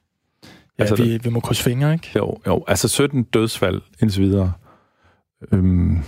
[0.78, 2.10] Ja, altså, vi, vi må krydse fingre, ikke?
[2.16, 2.64] Jo, jo.
[2.68, 4.52] Altså 17 dødsfald indtil videre.
[5.52, 5.98] Øhm,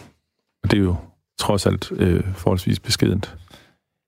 [0.65, 0.97] det er jo
[1.39, 3.37] trods alt øh, forholdsvis beskedent.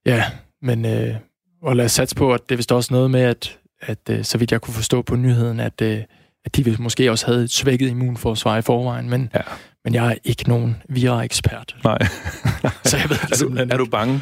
[0.05, 0.23] Ja,
[0.61, 1.15] men øh,
[1.61, 4.23] og lad os satse på, at det er vist også noget med, at, at øh,
[4.23, 5.99] så vidt jeg kunne forstå på nyheden, at, øh,
[6.45, 9.41] at de måske også havde et svækket immunforsvar i forvejen, men, Ja.
[9.83, 11.97] men jeg er ikke nogen vira-ekspert, Nej.
[12.85, 14.21] så jeg ved det er, du, er du bange?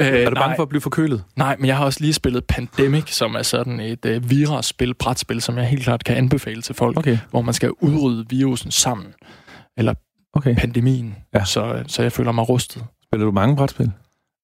[0.00, 1.24] Øh, Er du bange nej, for at blive forkølet?
[1.36, 5.40] Nej, men jeg har også lige spillet Pandemic, som er sådan et øh, vira-spil, brætspil,
[5.40, 7.18] som jeg helt klart kan anbefale til folk, Okay.
[7.30, 9.14] hvor man skal udrydde virusen sammen,
[9.76, 9.94] eller
[10.32, 10.56] okay.
[10.56, 11.44] pandemien, Ja.
[11.44, 12.84] så, så jeg føler mig rustet.
[13.04, 13.92] Spiller du mange brætspil?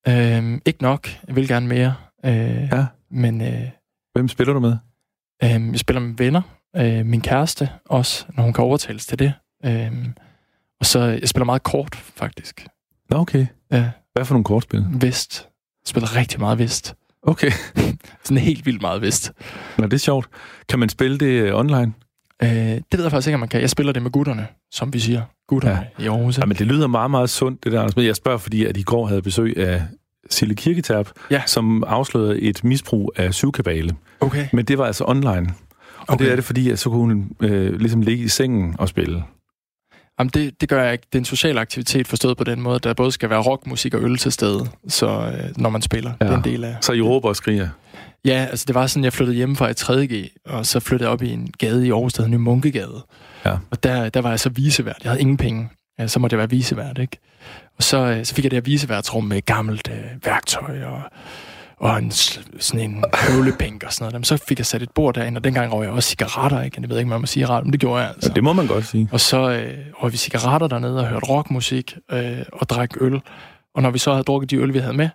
[0.09, 2.33] Øh, ikke nok, jeg vil gerne mere, øh,
[2.73, 2.87] Ja.
[3.11, 3.41] men...
[3.41, 3.69] Øh,
[4.15, 4.77] Hvem spiller du med?
[5.45, 6.43] Øhm, jeg spiller med venner.
[6.77, 9.33] Øh, min kæreste også, når hun kan overtales til det.
[9.65, 10.15] Øhm,
[10.81, 12.67] og så, jeg spiller meget kort, faktisk.
[13.11, 13.47] Nå, okay.
[13.73, 14.85] Ja, Hvad for nogle kortspil?
[15.01, 15.43] vist.
[15.43, 16.95] Jeg spiller rigtig meget vist.
[17.23, 17.51] Okay.
[18.25, 19.33] Sådan helt vildt meget vist.
[19.79, 20.29] Nå, det er sjovt.
[20.69, 21.93] Kan man spille det øh, online?
[22.43, 23.61] Øh, det ved jeg faktisk ikke, om man kan.
[23.61, 25.23] Jeg spiller det med gutterne, som vi siger.
[25.49, 26.05] Gutterne ja.
[26.05, 26.39] i Aarhus.
[26.39, 27.81] Ja, men det lyder meget, meget sundt, det der.
[27.81, 27.97] Anders.
[27.97, 29.83] Men jeg spørger, fordi at i går havde besøg af
[30.31, 31.43] Sille Kirketab, Ja.
[31.47, 33.97] som afslørede et misbrug af syvkabale.
[34.21, 34.47] Okay.
[34.53, 35.55] Men det var altså online.
[35.99, 36.25] Og Okay.
[36.25, 39.23] det er det, fordi at så kunne hun øh, ligesom ligge i sengen og spille.
[40.19, 41.07] Jamen, det, det gør jeg ikke.
[41.13, 44.03] Det er en social aktivitet forstået på den måde, der både skal være rockmusik og
[44.03, 46.13] øl til stede, så, øh, når man spiller.
[46.21, 46.27] Ja.
[46.27, 46.77] Er en del af...
[46.81, 47.69] Så I råber og skriger.
[48.25, 51.13] Ja, altså det var sådan, jeg flyttede hjemme fra et 3G, og så flyttede jeg
[51.13, 53.05] op i en gade i Aarhus, der hed Ny Munkegade.
[53.45, 53.57] Ja.
[53.71, 54.97] Og der, der var jeg så visevært.
[55.05, 55.69] Jeg havde ingen penge.
[55.99, 57.19] Ja, så måtte jeg være visevært, ikke?
[57.77, 61.03] Og så, øh, så fik jeg det her viseværtsrum med gammelt øh, værktøj og,
[61.85, 64.13] og en, sådan en høvlepink og sådan noget.
[64.13, 66.81] Jamen, så fik jeg sat et bord derinde, og dengang røg jeg også cigaretter, ikke?
[66.81, 68.31] Jeg ved ikke, om man må sige cigaretter, men det gjorde jeg altså.
[68.31, 69.09] Ja, det må man godt sige.
[69.13, 73.21] Og så øh, røg vi cigaretter dernede og hørte rockmusik øh, og drak øl.
[73.75, 75.09] Og når vi så havde drukket de øl, vi havde med,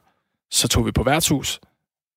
[0.52, 1.60] så tog vi på værtshus,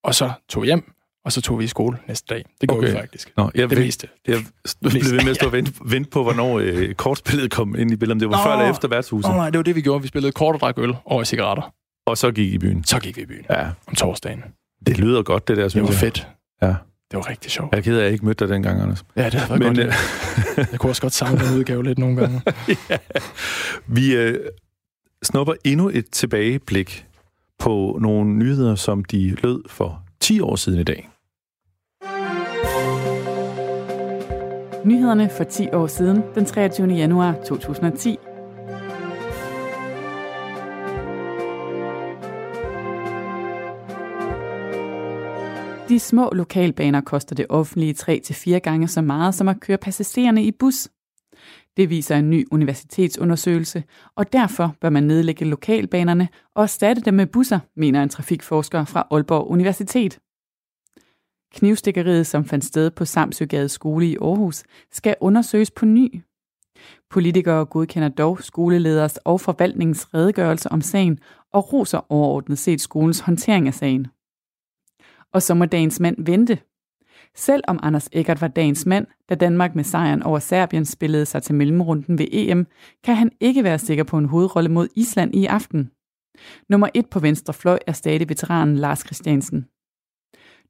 [0.05, 0.93] og så tog vi hjem,
[1.25, 2.45] og så tog vi i skole næste dag.
[2.61, 2.93] Det gjorde Okay.
[2.93, 3.33] vi faktisk.
[3.37, 4.09] Nå, jeg Det vil, meste.
[4.29, 4.39] jeg
[4.81, 7.97] blev ved med at stå og vente, vente på, hvornår øh, kortspillet kom ind i
[7.97, 8.13] billedet.
[8.13, 8.43] Om det var Nå.
[8.43, 9.31] før eller efter værtshuset.
[9.31, 10.03] Oh, nej, det var det, vi gjorde.
[10.03, 11.73] Vi spillede kort og drak øl over cigaretter.
[12.07, 12.85] Og så gik I i byen.
[12.85, 14.45] Så gik vi i byen Ja, om torsdagen.
[14.87, 16.01] det lyder godt, det der, Det synes var jeg.
[16.01, 16.29] fedt.
[16.63, 16.67] Ja.
[17.11, 17.73] Det var rigtig sjovt.
[17.73, 19.05] Jeg er ked af, at jeg ikke mødte dig dengang, Anders.
[19.17, 19.79] Ja, det været Men godt.
[19.79, 19.93] øh,
[20.73, 22.43] Jeg kunne også godt savne den udgave lidt nogle gange.
[23.97, 24.41] vi øh,
[25.23, 27.07] snupper endnu et tilbageblik
[27.59, 31.09] på nogle nyheder, som de lød for 10 år siden i dag.
[34.85, 36.87] Nyhederne for 10 år siden, den 23.
[36.89, 38.19] januar 2010.
[45.93, 50.51] De små lokalbaner koster det offentlige 3-4 gange så meget som at køre passagererne i
[50.51, 50.89] bus.
[51.77, 53.85] Det viser en ny universitetsundersøgelse,
[54.17, 59.07] og derfor bør man nedlægge lokalbanerne og erstatte dem med busser, mener en trafikforsker fra
[59.11, 60.19] Aalborg Universitet.
[61.55, 66.23] Knivstikkeriet, som fandt sted på Samsøgade skole i Aarhus, skal undersøges på ny.
[67.11, 71.19] Politikere godkender dog skoleleders og forvaltningens redegørelse om sagen
[71.53, 74.07] og roser overordnet set skolens håndtering af sagen.
[75.33, 76.59] Og så må dagens mand vente.
[77.35, 81.43] Selv om Anders Eggert var dagens mand, da Danmark med sejren over Serbien spillede sig
[81.43, 82.67] til mellemrunden ved EM,
[83.05, 85.91] kan han ikke være sikker på en hovedrolle mod Island i aften.
[86.69, 89.67] Nummer et på venstre fløj er stadig veteranen Lars Christiansen.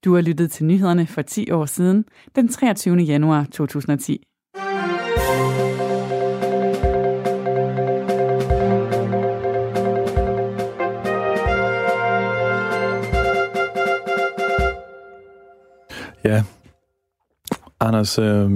[0.05, 2.97] Du har lyttet til nyhederne for 10 år siden, den 23.
[2.97, 4.27] januar 2010.
[16.25, 16.45] Ja.
[17.81, 18.51] Anders, øh,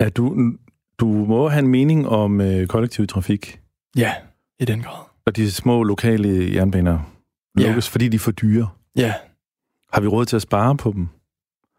[0.00, 0.52] er du,
[0.98, 3.60] du må have en mening om øh, kollektiv trafik,
[3.96, 4.14] Ja,
[4.58, 5.04] i den grad.
[5.26, 7.12] og de små lokale jernbaner
[7.58, 7.66] Ja.
[7.66, 8.68] lukkes, fordi de er for dyre.
[8.96, 9.14] Ja,
[9.92, 11.08] Har vi råd til at spare på dem?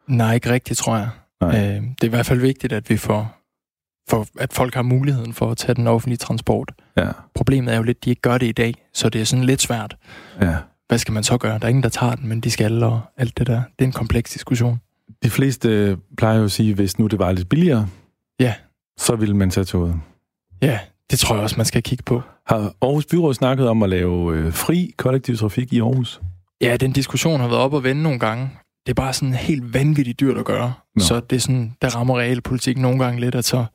[0.08, 1.10] nej, ikke rigtigt, tror jeg.
[1.42, 1.50] Nej.
[1.50, 3.38] Øh, det er i hvert fald vigtigt, at vi får,
[4.10, 6.72] får, at folk har muligheden for at tage den offentlige transport.
[6.98, 7.12] Ja.
[7.36, 9.46] Problemet er jo lidt, at de ikke gør det i dag, så det er sådan
[9.46, 9.98] lidt svært.
[10.42, 10.58] ja.
[10.90, 11.60] Hvad skal man så gøre?
[11.60, 13.62] Der er ingen, der tager den, men de skal, og alt det der.
[13.80, 14.80] Det er en kompleks diskussion.
[15.24, 17.88] De fleste plejer jo at sige, hvis nu det var lidt billigere,
[18.40, 18.54] Ja.
[18.98, 19.96] så ville man tage toget.
[20.62, 20.80] Ja,
[21.12, 22.22] det tror jeg også, man skal kigge på.
[22.48, 26.22] Har Aarhus Byråd snakket om at lave øh, fri kollektiv trafik i Aarhus?
[26.62, 28.50] Ja, den diskussion har været op og vende nogle gange.
[28.86, 30.74] Det er bare sådan helt vanvittigt dyrt at gøre.
[30.96, 31.04] Nå.
[31.04, 33.66] Så det er sådan, der rammer realpolitik nogle gange lidt, at så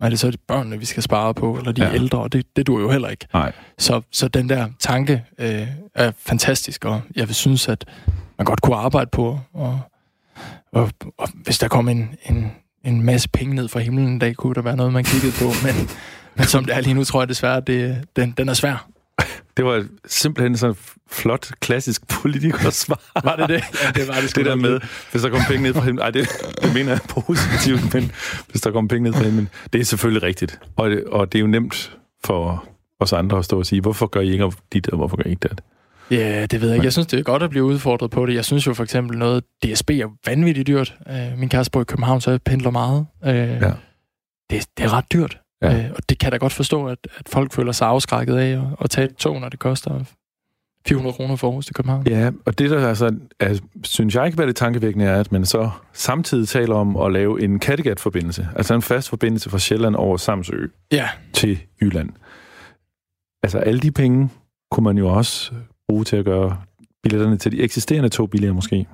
[0.00, 1.94] er det så de børnene, vi skal spare på, eller de Ja.
[1.94, 3.26] ældre, og det, det duer jo heller ikke.
[3.32, 3.52] Nej.
[3.78, 7.84] Så, så den der tanke øh, er fantastisk, og jeg vil synes, at
[8.38, 9.80] man godt kunne arbejde på, og,
[10.72, 12.52] og, og hvis der kom en, en,
[12.84, 15.44] en masse penge ned fra himlen en dag, kunne der være noget, man kiggede på,
[15.64, 15.88] men,
[16.34, 18.88] men som det er lige nu, tror jeg desværre, det, den, den er svær.
[19.56, 20.78] Det var simpelthen sådan et
[21.10, 23.20] flot, klassisk politikersvar.
[23.24, 23.54] Var det det?
[23.84, 26.02] Ja, det var det det der med, hvis der kommer penge ned fra himlen.
[26.02, 26.28] Ej, det,
[26.62, 28.12] det mener jeg positivt, men
[28.50, 29.48] hvis der kommer penge ned fra himlen.
[29.72, 30.60] Det er selvfølgelig rigtigt.
[30.76, 32.64] Og det, og det er jo nemt for
[33.00, 35.30] os andre at stå og sige, hvorfor gør I ikke dit, og hvorfor gør I
[35.30, 35.60] ikke det?
[36.10, 36.84] Ja, det ved jeg ikke.
[36.84, 38.34] Jeg synes, det er godt at blive udfordret på det.
[38.34, 40.94] Jeg synes jo for eksempel noget, DSB er vanvittigt dyrt.
[41.10, 43.06] Øh, min kæreste bor i København, så jeg pendler meget.
[43.24, 43.72] Øh, Ja.
[44.50, 45.38] det, det er ret dyrt.
[45.62, 45.78] Ja.
[45.78, 48.50] Øh, og det kan jeg da godt forstå, at, at folk føler sig afskrækket af
[48.50, 50.04] at, at tage et tog, når det koster
[50.88, 52.06] 400 kroner for Aarhus til København.
[52.06, 55.44] Ja, og det der altså, er, synes jeg ikke, hvad det tankevækkende er, at man
[55.44, 58.48] så samtidig taler om at lave en Kattegat-forbindelse.
[58.56, 62.10] Altså en fast forbindelse fra Sjælland over Samsø Ja, til Jylland.
[63.42, 64.30] Altså alle de penge
[64.70, 65.52] kunne man jo også
[65.88, 66.58] bruge til at gøre
[67.02, 68.86] billetterne til de eksisterende tog billigere måske.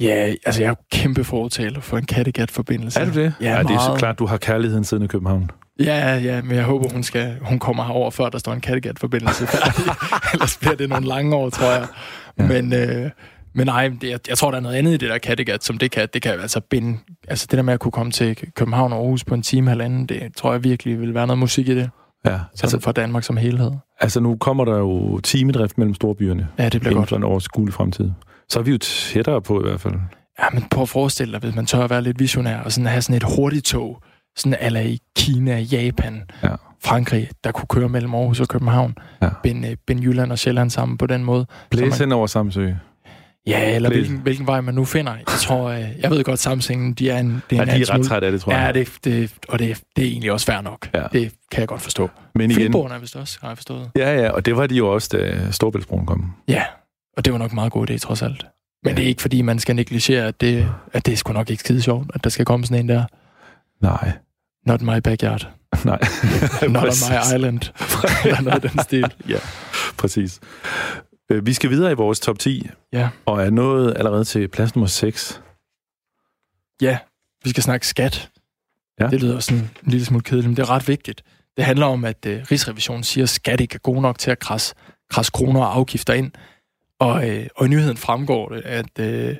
[0.00, 3.00] Ja, altså jeg er kæmpe fortaler for en Kattegat-forbindelse.
[3.00, 3.34] Er du det?
[3.40, 3.98] Ja, ja det er så meget.
[3.98, 5.50] klart, du har kærligheden siden i København.
[5.80, 9.44] Ja, ja, men jeg håber, hun, skal, hun kommer herover, før der står en Kattegat-forbindelse.
[10.34, 11.86] Ellers bliver det nogle lange år, tror jeg.
[12.38, 12.46] Ja.
[12.46, 13.10] Men, øh,
[13.54, 15.78] men nej, det, jeg, jeg tror, der er noget andet i det der Kattegat, som
[15.78, 16.08] det kan.
[16.14, 16.98] Det kan altså binde...
[17.28, 20.06] Altså det der med at kunne komme til København og Aarhus på en time halvanden,
[20.06, 21.90] det tror jeg virkelig vil være noget musik i det.
[22.26, 23.70] Ja, Sådan altså, for Danmark som helhed.
[24.00, 27.08] altså nu kommer der jo timedrift mellem storbyerne Ja, det bliver inden godt.
[27.08, 28.10] for en overskuelig fremtid.
[28.48, 29.94] Så er vi jo tættere på i hvert fald.
[30.38, 32.86] Ja, men prøv at forestille dig, hvis man tør at være lidt visionær, og sådan
[32.86, 34.02] have sådan et hurtigt tog,
[34.36, 36.48] sådan ala i Kina, Japan, Ja.
[36.84, 39.28] Frankrig, der kunne køre mellem Aarhus og København, Ja.
[39.42, 41.46] binde, binde Jylland og Sjælland sammen på den måde.
[41.70, 42.70] Blæs man- hen over Samsø.
[43.46, 43.98] Ja, eller Blæs.
[44.00, 45.12] hvilken, hvilken vej man nu finder.
[45.12, 47.74] Jeg tror, øh, jeg ved godt, Samsingen, de er en, det er Ja, en de
[47.74, 48.72] er ret smule- træt af det, tror jeg.
[48.74, 50.88] Ja, det, det, og det, det er egentlig også fair nok.
[50.94, 51.02] Ja.
[51.12, 52.10] Det kan jeg godt forstå.
[52.34, 53.90] Men igen, Fynboerne er vist også, har jeg forstået.
[53.96, 56.32] ja, ja, og det var de jo også, da Storbæltsbroen kom.
[56.48, 56.62] Ja,
[57.16, 58.46] og det var nok en meget god idé, trods alt.
[58.82, 58.96] Men Ja.
[58.96, 61.60] det er ikke, fordi man skal negligere, at det, at det er sgu nok ikke
[61.60, 63.04] skide sjovt, at der skal komme sådan en der.
[63.80, 64.12] Nej,
[64.66, 65.48] Not my backyard.
[65.84, 65.98] nej.
[66.68, 67.60] Not on my island.
[68.26, 69.14] Eller noget den stil.
[69.28, 69.38] Ja,
[69.98, 70.40] præcis.
[71.30, 73.08] Øh, Vi skal videre i vores top 10, Ja.
[73.26, 75.40] og er nået allerede til plads nummer 6.
[76.82, 76.98] Ja,
[77.44, 78.30] vi skal snakke skat.
[79.00, 79.06] Ja.
[79.06, 81.22] Det lyder sådan en lille smule kedeligt, men det er ret vigtigt.
[81.56, 84.38] Det handler om, at uh, Rigsrevisionen siger, at skat ikke er god nok til at
[84.38, 84.74] krasse,
[85.10, 86.32] krasse kroner og afgifter ind.
[87.04, 89.36] Og, øh, og i nyheden fremgår det, at, øh,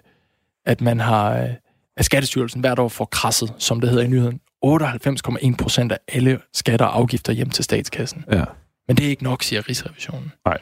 [0.67, 1.49] at man har, øh,
[1.97, 6.39] at Skattestyrelsen hvert år får krasset, som det hedder i nyheden, 98,1 procent af alle
[6.55, 8.25] skatter og afgifter hjem til statskassen.
[8.33, 8.45] Ja.
[8.89, 10.33] Men det er ikke nok, siger Rigsrevisionen.
[10.47, 10.59] Nej.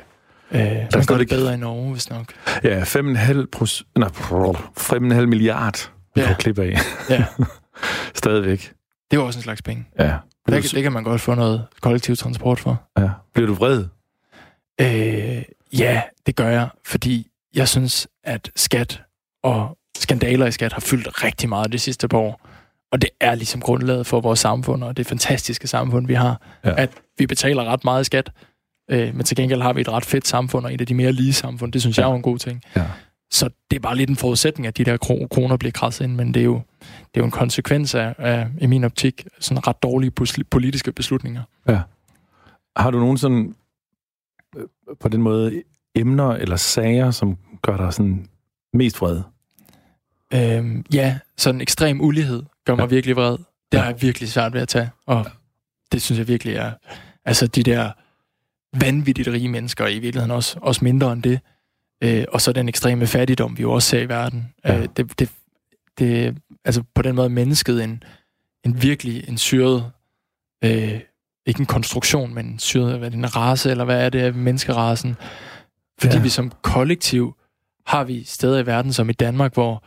[0.51, 2.33] Øh, er gør stadig- det bedre i Norge, hvis nok.
[2.65, 4.09] Ja, 5,5 procent, nej,
[4.77, 6.29] 5,5 milliard, vi Ja.
[6.31, 6.75] får klip af.
[7.11, 7.25] Ja.
[8.15, 8.73] Stadigvæk.
[9.11, 9.85] Det er også en slags penge.
[9.99, 10.05] Ja.
[10.05, 10.13] Det,
[10.47, 12.83] Bliver kan- du, det kan man godt få noget kollektiv transport for.
[12.99, 13.09] ja.
[13.35, 13.85] Bliver du vred?
[14.81, 15.43] Øh,
[15.79, 19.03] ja, det gør jeg, fordi jeg synes, at skat
[19.43, 22.41] og skandaler i skat har fyldt rigtig meget de sidste par år.
[22.93, 26.41] Og det er ligesom grundlaget for vores samfund, og det fantastiske samfund, vi har.
[26.65, 26.71] Ja.
[26.71, 26.83] Ja.
[26.83, 28.31] At vi betaler ret meget i skat,
[28.91, 31.13] øh, men til gengæld har vi et ret fedt samfund, og et af de mere
[31.13, 31.73] lige samfund.
[31.73, 32.03] Det synes Ja.
[32.03, 32.63] jeg er en god ting.
[32.77, 32.85] Ja.
[33.31, 36.15] Så det er bare lidt en forudsætning, at de der kro- kroner bliver krasset ind,
[36.15, 39.67] men det er jo, det er jo en konsekvens af, af, i min optik, sådan
[39.67, 40.11] ret dårlige
[40.51, 41.43] politiske beslutninger.
[42.77, 43.55] Har du nogen sådan,
[45.01, 45.63] på den måde,
[45.95, 48.27] emner eller sager, som gør dig sådan
[48.73, 49.21] mest vred?
[50.35, 52.87] Øhm, ja, sådan ekstrem ulighed gør mig Ja.
[52.87, 53.37] virkelig vred.
[53.73, 55.27] Det har jeg virkelig svært ved at tage, og
[55.93, 56.73] det synes jeg virkelig er...
[57.25, 57.91] Altså de der
[58.81, 61.41] vanvittigt rige mennesker, i virkeligheden også, også mindre end det,
[62.03, 64.55] øh, og så den ekstreme fattigdom, vi jo også ser i verden.
[64.65, 64.79] Ja.
[64.79, 65.31] Øh, det, det,
[65.99, 68.03] det, altså på den måde mennesket en,
[68.65, 69.91] en virkelig en syret,
[70.65, 71.01] øh,
[71.47, 74.37] ikke en konstruktion, men en syret, hvad er det, en race, eller hvad er det,
[74.37, 75.17] menneskerasen?
[76.01, 76.19] Fordi Ja.
[76.19, 76.23] ja.
[76.23, 77.35] vi som kollektiv
[77.87, 79.85] har vi steder i verden, som i Danmark, hvor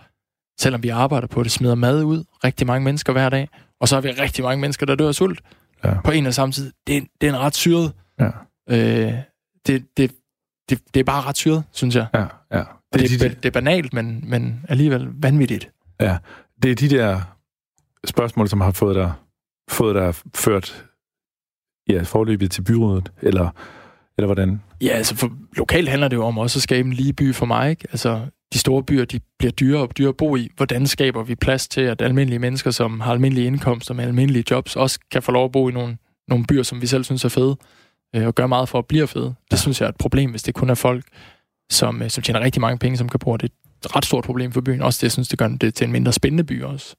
[0.60, 3.96] selvom vi arbejder på det, smider mad ud rigtig mange mennesker hver dag, og så
[3.96, 5.42] har vi rigtig mange mennesker, der dør af sult
[5.84, 6.02] Ja.
[6.02, 6.72] på en og samme tid.
[6.88, 7.94] Det, er- det er en ret syret.
[8.20, 8.30] Ja.
[8.70, 9.14] Øh,
[9.68, 10.12] det, det,
[10.70, 12.08] det, det er bare ret syret, synes jeg.
[12.14, 12.20] Ja,
[12.52, 12.64] ja.
[12.94, 15.70] Det, Det, er de, det er banalt, men, men alligevel vanvittigt.
[16.64, 17.22] det er de der
[18.06, 19.14] spørgsmål, som har fået dig,
[19.70, 20.85] fået dig ført
[21.90, 23.50] ja, forløbet til byrådet, eller,
[24.18, 24.62] eller hvordan?
[24.82, 27.46] Ja, altså for lokalt handler det jo om også at skabe en lige by for
[27.46, 27.88] mig, ikke?
[27.92, 28.22] Altså,
[28.54, 30.50] de store byer, de bliver dyrere og dyrere at bo i.
[30.58, 34.76] Hvordan skaber vi plads til, at almindelige mennesker, som har almindelige indkomster med almindelige jobs,
[34.76, 37.30] også kan få lov at bo i nogle, nogle byer, som vi selv synes er
[37.30, 37.56] fede,
[38.16, 39.26] øh, og gøre meget for at blive fede.
[39.26, 39.58] Det Ja.
[39.58, 41.06] synes jeg er et problem, hvis det kun er folk,
[41.72, 43.52] som, øh, som tjener rigtig mange penge, som kan bruge det.
[43.64, 44.82] Det er et ret stort problem for byen.
[44.82, 46.96] Også det, jeg synes, det gør det til en mindre spændende by også.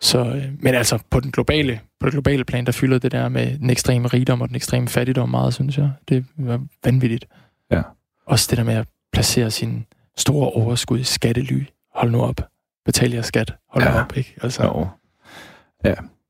[0.00, 3.28] Så, øh, men altså, på, den globale, på det globale plan, der fylder det der
[3.28, 5.90] med den ekstreme rigdom og den ekstreme fattigdom meget, synes jeg.
[6.08, 7.26] Det er vanvittigt.
[7.70, 7.82] Ja.
[8.26, 11.62] Også det der med at placere sin store overskud i skattely.
[11.94, 12.40] Hold nu op.
[12.84, 13.54] Betal jer skat.
[13.70, 13.90] Hold ja.
[13.90, 14.02] nu Ja.
[14.04, 14.34] op, ikke?
[14.42, 14.88] Altså, Jo.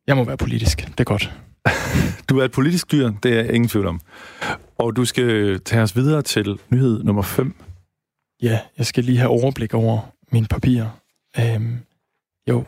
[0.06, 0.86] jeg må være politisk.
[0.86, 1.32] Det er godt.
[2.28, 4.00] Du er et politisk dyr, det er ingen tvivl om.
[4.78, 7.54] Og du skal tage os videre til nyhed nummer 5.
[8.42, 10.90] Ja, jeg skal lige have overblik over mine papirer.
[11.40, 11.78] Øhm,
[12.48, 12.64] jo,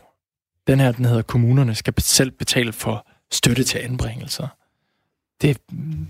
[0.67, 4.47] den her, den hedder, kommunerne skal selv betale for støtte til anbringelser.
[5.41, 6.07] Det mm,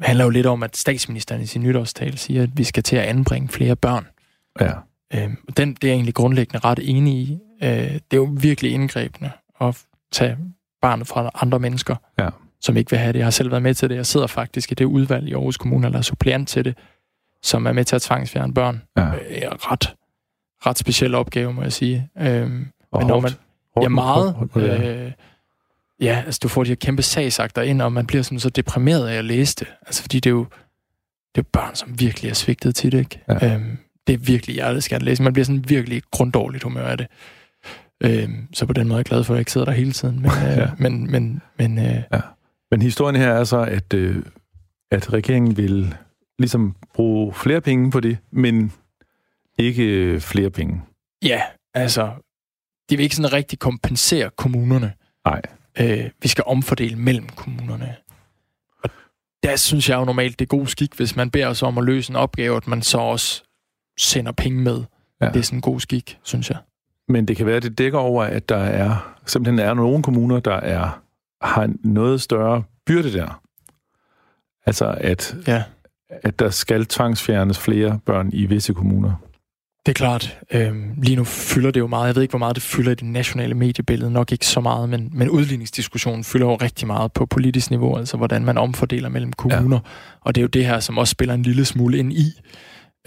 [0.00, 3.04] handler jo lidt om, at statsministeren i sin nytårstale siger, at vi skal til at
[3.04, 4.06] anbringe flere børn.
[4.60, 4.72] Ja.
[5.14, 7.38] Øhm, den, det er jeg egentlig grundlæggende ret enig i.
[7.62, 10.36] Øh, det er jo virkelig indgrebende at tage
[10.82, 12.28] barnet fra andre mennesker, Ja.
[12.60, 13.18] som ikke vil have det.
[13.18, 13.96] Jeg har selv været med til det.
[13.96, 16.78] Jeg sidder faktisk i det udvalg i Aarhus Kommune, eller er suppleant til det,
[17.42, 18.82] som er med til at tvangsfjerne børn.
[18.96, 19.02] ja.
[19.06, 19.94] Øh, ret,
[20.66, 22.08] ret speciel opgave, må jeg sige.
[22.20, 23.30] Øhm, Og men når man,
[23.82, 24.32] Ja, meget.
[24.34, 25.04] hårdt- hårdt- ja.
[25.06, 25.12] Øh,
[26.00, 29.08] ja, altså du får de her kæmpe sagsakter ind, og man bliver sådan så deprimeret
[29.08, 29.66] af at læse det.
[29.82, 30.44] Altså fordi det er jo,
[31.34, 33.20] det er jo børn, som virkelig er svigtet til det, ikke?
[33.28, 33.54] Ja.
[33.54, 35.24] Øhm, det er virkelig hjerteskærende læsning.
[35.24, 37.06] Man bliver sådan virkelig grunddårligt humør af det.
[38.00, 39.92] Øh, så på den måde er jeg glad for, at jeg ikke sidder der hele
[39.92, 40.22] tiden.
[40.22, 40.68] Men, øh, ja.
[40.78, 42.20] men, men, men, øh, ja.
[42.70, 44.22] men historien her er så, at, øh,
[44.90, 45.94] at regeringen vil
[46.38, 48.72] ligesom bruge flere penge på det, men
[49.58, 50.82] ikke flere penge.
[51.24, 51.42] Ja,
[51.74, 52.10] altså,
[52.90, 54.92] de vil ikke sådan rigtig kompensere kommunerne.
[55.26, 55.42] Nej.
[55.80, 57.96] Øh, vi skal omfordele mellem kommunerne.
[58.84, 58.90] Og
[59.42, 61.84] der synes jeg jo normalt, det er god skik, hvis man beder os om at
[61.84, 63.42] løse en opgave, at man så også
[63.98, 64.84] sender penge med.
[65.20, 65.28] Ja.
[65.28, 66.58] Det er sådan en god skik, synes jeg.
[67.08, 70.40] Men det kan være, at det dækker over, at der er simpelthen er nogle kommuner,
[70.40, 71.00] der er
[71.42, 73.42] har noget større byrde der.
[74.66, 75.62] Altså, at, ja.
[76.10, 79.14] at der skal tvangsfjernes flere børn i visse kommuner.
[79.86, 80.38] Det er klart.
[80.52, 82.06] Øhm, lige nu fylder det jo meget.
[82.06, 84.10] Jeg ved ikke, hvor meget det fylder i det nationale mediebillede.
[84.10, 88.16] Nok ikke så meget, men, men udligningsdiskussionen fylder jo rigtig meget på politisk niveau, altså
[88.16, 89.76] hvordan man omfordeler mellem kommuner.
[89.76, 89.90] Ja.
[90.20, 92.40] Og det er jo det her, som også spiller en lille smule ind i.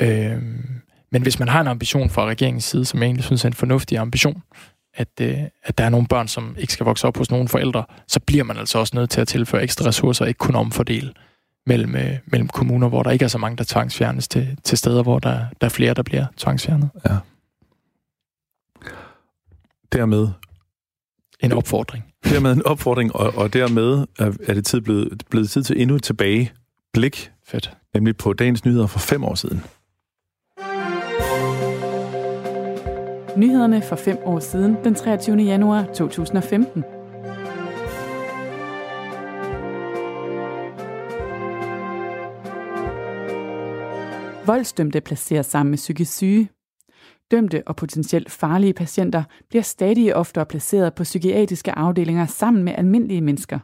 [0.01, 0.65] Øhm,
[1.11, 3.53] men hvis man har en ambition fra regeringens side, som jeg egentlig synes er en
[3.53, 4.41] fornuftig ambition,
[4.93, 7.83] at, øh, at der er nogle børn, som ikke skal vokse op hos nogle forældre,
[8.07, 11.13] så bliver man altså også nødt til at tilføre ekstra ressourcer, og ikke kun omfordele
[11.67, 15.03] mellem, øh, mellem kommuner, hvor der ikke er så mange, der tvangsfjernes, til, til steder,
[15.03, 16.89] hvor der, der er flere, der bliver tvangsfjernet.
[17.09, 17.17] Ja.
[19.91, 20.27] Dermed
[21.39, 22.03] en opfordring.
[22.23, 26.03] Dermed en opfordring, og, og dermed er det tid blevet, blevet tid til endnu et
[26.03, 26.51] tilbage
[26.93, 27.31] blik.
[27.45, 27.77] Fedt.
[27.93, 29.63] Nemlig på dagens nyheder for fem år siden.
[33.37, 35.37] Nyhederne for fem år siden, den 23.
[35.37, 36.83] januar 2015.
[44.47, 46.49] Voldsdømte placeres sammen med psykisk syge.
[47.31, 53.21] Dømte og potentielt farlige patienter bliver stadig oftere placeret på psykiatriske afdelinger sammen med almindelige
[53.21, 53.59] mennesker.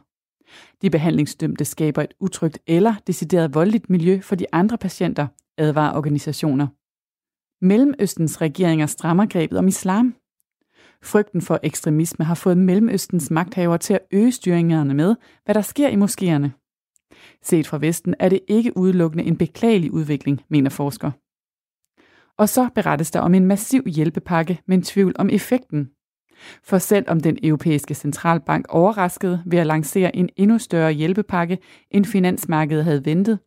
[0.82, 5.26] De behandlingsdømte skaber et utrygt eller decideret voldeligt miljø for de andre patienter,
[5.58, 6.66] advarer organisationer.
[7.64, 10.14] Mellemøstens regeringer strammer grebet om islam.
[11.02, 15.88] Frygten for ekstremisme har fået Mellemøstens magthavere til at øge styringerne med, hvad der sker
[15.88, 16.63] i moskéerne.
[17.44, 21.10] Set fra Vesten er det ikke udelukkende en beklagelig udvikling, mener forsker.
[22.38, 25.90] Og så berettes der om en massiv hjælpepakke, men tvivl om effekten.
[26.64, 31.58] For selv om den europæiske centralbank overraskede ved at lancere en endnu større hjælpepakke,
[31.90, 33.38] end finansmarkedet havde ventet,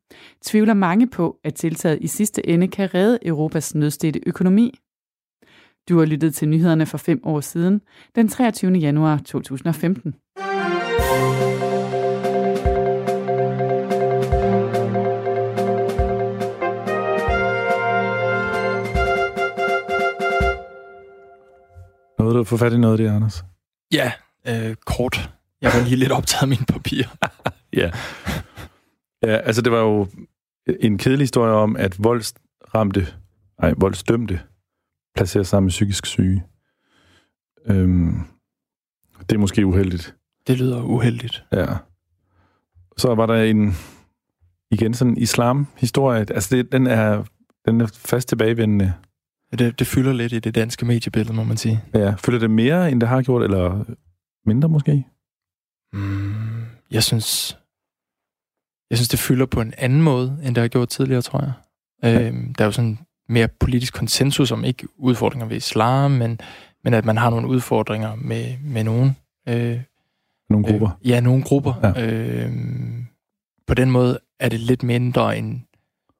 [0.41, 4.79] tvivler mange på, at tiltaget i sidste ende kan redde Europas nødstedte økonomi.
[5.89, 7.81] Du har lyttet til nyhederne for fem år siden,
[8.15, 8.71] den 23.
[8.71, 10.15] januar 2015.
[22.27, 23.45] Nåede du at få fat i noget af det, Anders?
[23.93, 24.11] Ja,
[24.47, 25.29] øh, kort.
[25.61, 27.07] Jeg var lige lidt optaget af mine papirer.
[27.81, 27.91] ja.
[29.23, 30.07] Ja, altså det var jo
[30.79, 33.07] en kedelig historie om, at voldsramte,
[33.61, 34.39] nej, voldsdømte
[35.15, 36.43] placerer sammen med psykisk syge.
[37.65, 38.19] Øhm,
[39.19, 40.15] det er måske uheldigt.
[40.47, 41.43] Det lyder uheldigt.
[41.51, 41.67] Ja.
[42.97, 43.73] Så var der en,
[44.71, 46.19] igen sådan en islam-historie.
[46.19, 47.23] Altså det, den, er,
[47.65, 48.93] den er fast tilbagevendende.
[49.51, 51.83] Det, det fylder lidt i det danske mediebillede, må man sige.
[51.93, 53.83] Ja, fylder det mere, end det har gjort, eller
[54.45, 55.05] mindre måske?
[55.93, 57.57] Mm, jeg synes,
[58.89, 61.51] jeg synes, det fylder på en anden måde, end det har gjort tidligere, tror jeg.
[62.03, 62.27] Ja.
[62.27, 66.39] Øhm, der er jo sådan mere politisk konsensus om ikke udfordringer ved islam, men,
[66.83, 69.15] men at man har nogle udfordringer med, med nogen.
[69.49, 69.81] Øh,
[70.49, 70.89] nogle grupper?
[71.01, 71.73] Øh, ja, nogle grupper.
[71.83, 72.05] Ja.
[72.05, 72.51] Øh,
[73.67, 75.65] på den måde er det lidt mindre en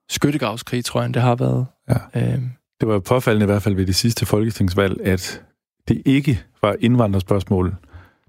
[0.10, 1.66] skyttegravskrig, tror jeg, end det har været.
[1.90, 2.34] Ja.
[2.34, 2.44] Øh,
[2.80, 5.42] det var påfaldende i hvert fald ved det sidste folketingsvalg, at
[5.88, 7.76] det ikke var indvandrerspørgsmål,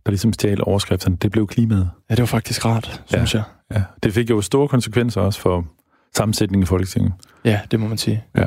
[0.07, 1.17] der ligesom stjal overskrifterne.
[1.17, 1.91] Det blev klimaet.
[2.11, 3.77] Ja, det var faktisk rart, synes ja, jeg.
[3.79, 5.67] Ja, det fik jo store konsekvenser også for
[6.17, 7.13] sammensætningen i Folketinget.
[7.45, 8.25] Ja, det må man sige.
[8.37, 8.47] Ja.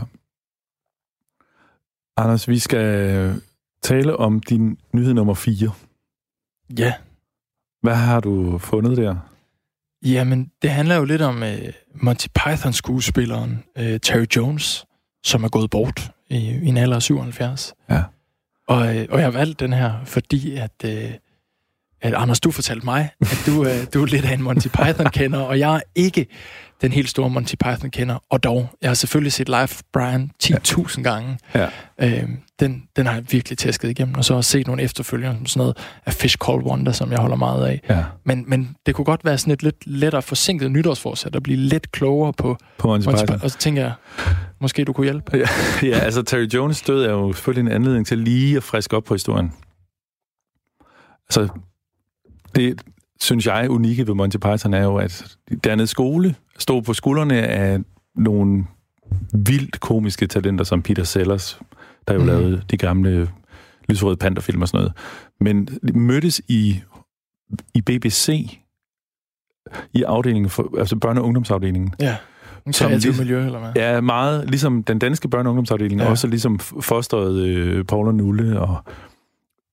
[2.17, 3.41] Anders, vi skal
[3.81, 5.71] tale om din nyhed nummer 4.
[6.77, 6.93] Ja.
[7.81, 9.15] Hvad har du fundet der?
[10.05, 11.49] Jamen, det handler jo lidt om uh,
[11.93, 14.85] Monty Python-skuespilleren uh, Terry Jones,
[15.23, 17.73] som er gået bort i, i en alder af 77.
[17.89, 18.03] Ja.
[18.67, 21.11] Og, øh, og jeg har valgt den her, fordi at, øh,
[22.01, 25.39] at Anders, du fortalte mig, at du, øh, du er lidt af en Monty Python-kender,
[25.39, 26.27] og jeg er ikke
[26.81, 28.23] den helt store Monty Python-kender.
[28.29, 31.01] Og dog, jeg har selvfølgelig set Live Brian 10.000 ja.
[31.01, 31.39] gange.
[31.55, 31.67] Ja.
[32.01, 32.23] Øh,
[32.59, 35.45] den, den har jeg virkelig tæsket igennem, og så har jeg set nogle efterfølgere, som
[35.45, 37.81] sådan noget af Fish Called Wonder, som jeg holder meget af.
[37.89, 38.03] Ja.
[38.25, 41.91] Men, men det kunne godt være sådan et lidt lettere forsinket nytårsforsæt, at blive lidt
[41.91, 43.39] klogere på, på Monty, Monty Python.
[43.43, 43.93] Og så tænker jeg,
[44.61, 45.37] måske du kunne hjælpe.
[45.37, 45.47] Ja,
[45.89, 49.03] ja, altså Terry Jones død er jo selvfølgelig en anledning til lige at friske op
[49.03, 49.53] på historien.
[51.29, 51.47] Altså,
[52.55, 52.81] det
[53.21, 57.79] synes jeg unikke ved Monty Python er jo, at dernede skole stod på skuldrene af
[58.15, 58.65] nogle
[59.33, 61.59] vildt komiske talenter som Peter Sellers,
[62.07, 62.25] der jo mm.
[62.25, 63.29] lavede de gamle
[63.89, 64.93] lyserøde panterfilm og sådan noget.
[65.39, 66.81] Men mødtes i,
[67.73, 68.57] i BBC,
[69.93, 71.93] i afdelingen for, altså børne- og ungdomsafdelingen.
[71.99, 72.17] Ja.
[72.71, 73.71] Som ligesom, miljø, eller hvad?
[73.75, 74.49] Ja, meget.
[74.49, 76.09] Ligesom den danske børne- og ungdomsafdeling, ja.
[76.09, 78.83] også ligesom fosteret øh, Paul og Nulle og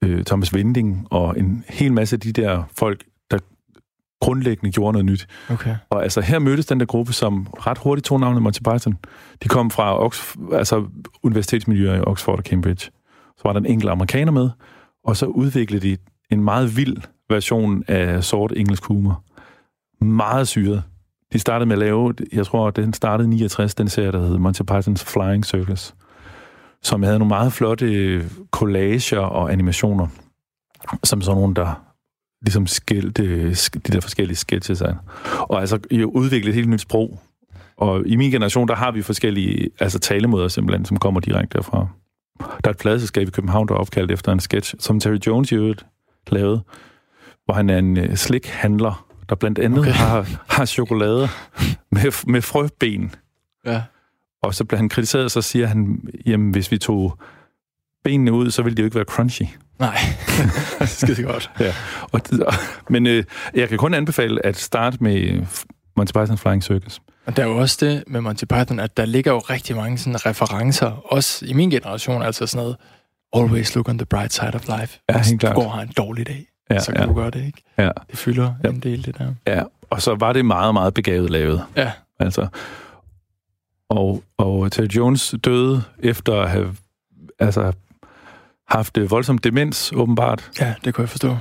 [0.05, 3.39] øh, Thomas Vinding og en hel masse af de der folk, der
[4.21, 5.29] grundlæggende gjorde noget nyt.
[5.51, 5.77] Okay.
[5.91, 8.99] Og altså her mødtes den der gruppe, som ret hurtigt tog navnet Monty Python.
[9.43, 10.85] De kom fra Oxford, altså
[11.23, 12.91] universitetsmiljøer i Oxford og Cambridge.
[13.37, 14.51] Så var der en enkelt amerikaner med,
[15.05, 15.97] og så udviklede de
[16.31, 16.97] en meget vild
[17.31, 19.25] version af sort engelsk humor.
[20.05, 20.83] Meget syret.
[21.33, 24.39] De startede med at lave, jeg tror, den startede i 69, den serie, der hed
[24.39, 25.95] Monty Python's Flying Circus,
[26.83, 30.07] som havde nogle meget flotte collager og animationer,
[31.05, 31.85] som sådan nogle, der
[32.43, 34.95] ligesom skilte de der forskellige sketches af.
[35.41, 37.21] Og altså jo udviklet et helt nyt sprog.
[37.77, 41.87] Og i min generation, der har vi forskellige altså talemåder simpelthen, som kommer direkte derfra.
[42.39, 45.53] Der er et pladselskab i København, der er opkaldt efter en sketch, som Terry Jones
[45.53, 45.87] i øvrigt
[46.31, 46.63] lavede,
[47.45, 49.91] hvor han er en uh, slikhandler, der blandt andet okay.
[49.91, 51.29] har, har chokolade
[51.91, 53.15] med, med frøben.
[53.67, 53.83] Ja.
[54.43, 57.19] Og så bliver han kritiseret, og så siger han, jamen hvis vi tog
[58.05, 59.43] benene ud, så ville de jo ikke være crunchy.
[59.79, 59.97] Nej,
[60.87, 61.51] skide godt.
[61.61, 61.73] ja.
[62.13, 62.21] Og,
[62.89, 63.25] men øh,
[63.55, 65.47] jeg kan kun anbefale at starte med
[65.97, 67.01] Monty Python Flying Circus.
[67.27, 69.99] Og der er jo også det med Monty Python, at der ligger jo rigtig mange
[69.99, 72.77] sådan referencer, også i min generation, altså sådan noget,
[73.37, 75.01] always look on the bright side of life.
[75.11, 75.57] Ja, helt klart.
[75.57, 77.07] du går har en dårlig dag, ja, så kan ja.
[77.07, 77.63] du gøre det, ikke?
[77.79, 77.91] Ja.
[78.11, 78.69] Det fylder ja.
[78.69, 79.35] en del, det der.
[79.47, 81.65] Ja, og så var det meget, meget begavet lavet.
[81.77, 81.93] Ja.
[82.21, 82.47] Altså,
[83.91, 86.77] og, og Terry Jones døde efter at have
[87.39, 87.73] altså,
[88.69, 90.51] haft voldsom demens, åbenbart.
[90.61, 91.37] Ja, det kunne jeg forstå.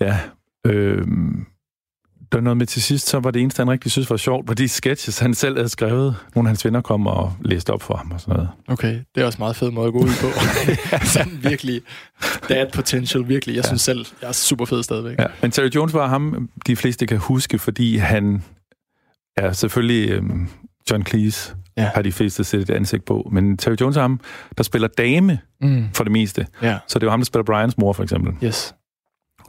[0.00, 0.18] Ja.
[0.66, 1.06] Øh,
[2.32, 4.48] der var noget med til sidst, så var det eneste, han rigtig synes var sjovt,
[4.48, 6.16] var de sketches, han selv havde skrevet.
[6.34, 8.50] Nogle af hans venner kom og læste op for ham og sådan noget.
[8.68, 10.26] Okay, det er også meget fed måde at gå ud på.
[11.14, 11.80] sådan virkelig
[12.48, 13.54] dad potential, virkelig.
[13.54, 13.68] Jeg ja.
[13.68, 15.18] synes selv, jeg er super fed stadigvæk.
[15.18, 15.26] Ja.
[15.42, 18.44] Men Terry Jones var ham, de fleste kan huske, fordi han
[19.36, 20.48] er selvfølgelig øhm,
[20.90, 21.90] John Cleese, ja.
[21.94, 23.28] har de fleste set et ansigt på.
[23.32, 24.20] Men Terry Jones er ham,
[24.58, 25.84] der spiller dame mm.
[25.94, 26.46] for det meste.
[26.62, 26.78] Ja.
[26.86, 28.46] Så det var ham, der spiller Brians mor, for eksempel.
[28.46, 28.74] Yes.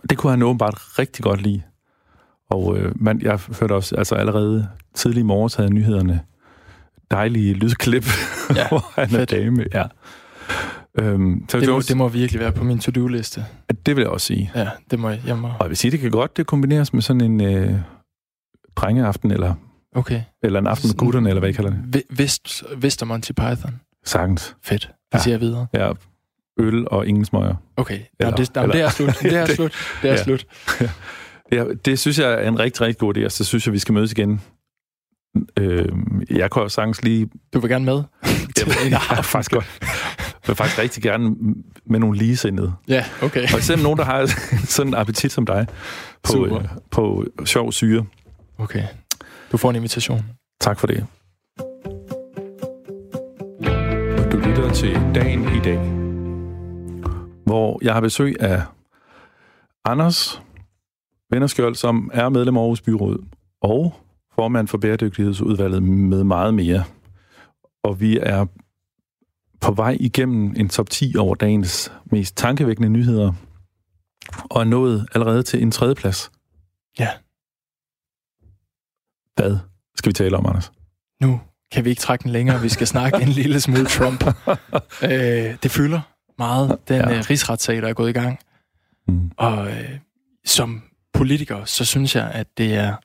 [0.09, 1.61] Det kunne han åbenbart rigtig godt lide.
[2.49, 6.21] Og øh, man, jeg hørte også, altså allerede tidlig i morges havde nyhederne
[7.11, 8.05] dejlige lydklip,
[8.55, 9.65] ja, hvor han er dame.
[9.73, 9.83] Ja.
[10.99, 13.45] Øhm, det, må, det må virkelig være på min to-do-liste.
[13.85, 14.51] Det vil jeg også sige.
[14.55, 15.21] Ja, det må jeg.
[15.27, 15.47] jeg må...
[15.47, 17.79] Og jeg vil sige, det kan godt det kombineres med sådan en øh,
[18.75, 19.53] drengeaften, eller,
[19.95, 20.21] okay.
[20.43, 22.03] eller en aften med gutterne, eller hvad I kalder det.
[22.09, 23.79] Vist, Vist Monty Python.
[24.05, 24.55] Sagtens.
[24.63, 24.81] Fedt.
[24.81, 25.23] Det ja.
[25.23, 25.67] siger jeg videre.
[25.73, 25.91] Ja,
[26.59, 27.55] øl og ingen smøger.
[27.77, 29.19] Okay, eller, det, eller, det er slut.
[29.21, 29.73] Det er slut.
[30.01, 30.23] Det er ja.
[30.23, 30.45] slut.
[31.51, 33.79] Ja, det synes jeg er en rigtig, rigtig god idé, og så synes jeg, vi
[33.79, 34.41] skal mødes igen.
[35.57, 35.89] Øh,
[36.29, 37.29] jeg kan også sagtens lige...
[37.53, 37.93] Du vil gerne med?
[38.57, 39.65] jeg, ja, faktisk godt.
[39.81, 41.35] Jeg vil faktisk rigtig gerne
[41.85, 42.73] med nogle ligesindede.
[42.87, 43.43] Ja, okay.
[43.53, 44.25] Og eksempel nogen, der har
[44.65, 45.67] sådan en appetit som dig
[46.23, 48.05] på, øh, på sjov syre.
[48.57, 48.83] Okay.
[49.51, 50.25] Du får en invitation.
[50.59, 51.05] Tak for det.
[54.31, 55.79] Du lytter til Dagen i dag,
[57.45, 58.61] hvor jeg har besøg af
[59.85, 60.41] Anders
[61.31, 63.25] Vennerskjold, som er medlem af Aarhus Byråd
[63.61, 63.93] og
[64.35, 66.83] formand for Bæredygtighedsudvalget med meget mere.
[67.83, 68.45] Og vi er
[69.61, 73.33] på vej igennem en top 10 over dagens mest tankevækkende nyheder,
[74.43, 76.31] og er nået allerede til en tredje plads.
[76.99, 77.09] Ja.
[79.35, 79.57] Hvad
[79.95, 80.71] skal vi tale om, Anders?
[81.21, 81.39] Nu
[81.71, 82.61] kan vi ikke trække den længere.
[82.61, 84.23] Vi skal snakke en lille smule Trump.
[85.03, 85.09] øh,
[85.63, 86.01] det fylder
[86.37, 87.19] meget, den ja.
[87.19, 88.39] uh, rigsretssag, der er gået i gang.
[89.07, 89.31] Mm.
[89.37, 89.97] Og øh,
[90.45, 92.95] som politiker, så synes jeg, at det er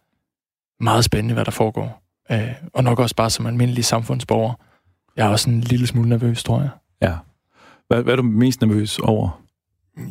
[0.82, 2.02] meget spændende, hvad der foregår.
[2.30, 4.54] Øh, og nok også bare som almindelig samfundsborger.
[5.16, 6.70] Jeg er også en lille smule nervøs, tror jeg.
[7.02, 7.14] Ja.
[7.88, 9.42] Hvad, hvad er du mest nervøs over?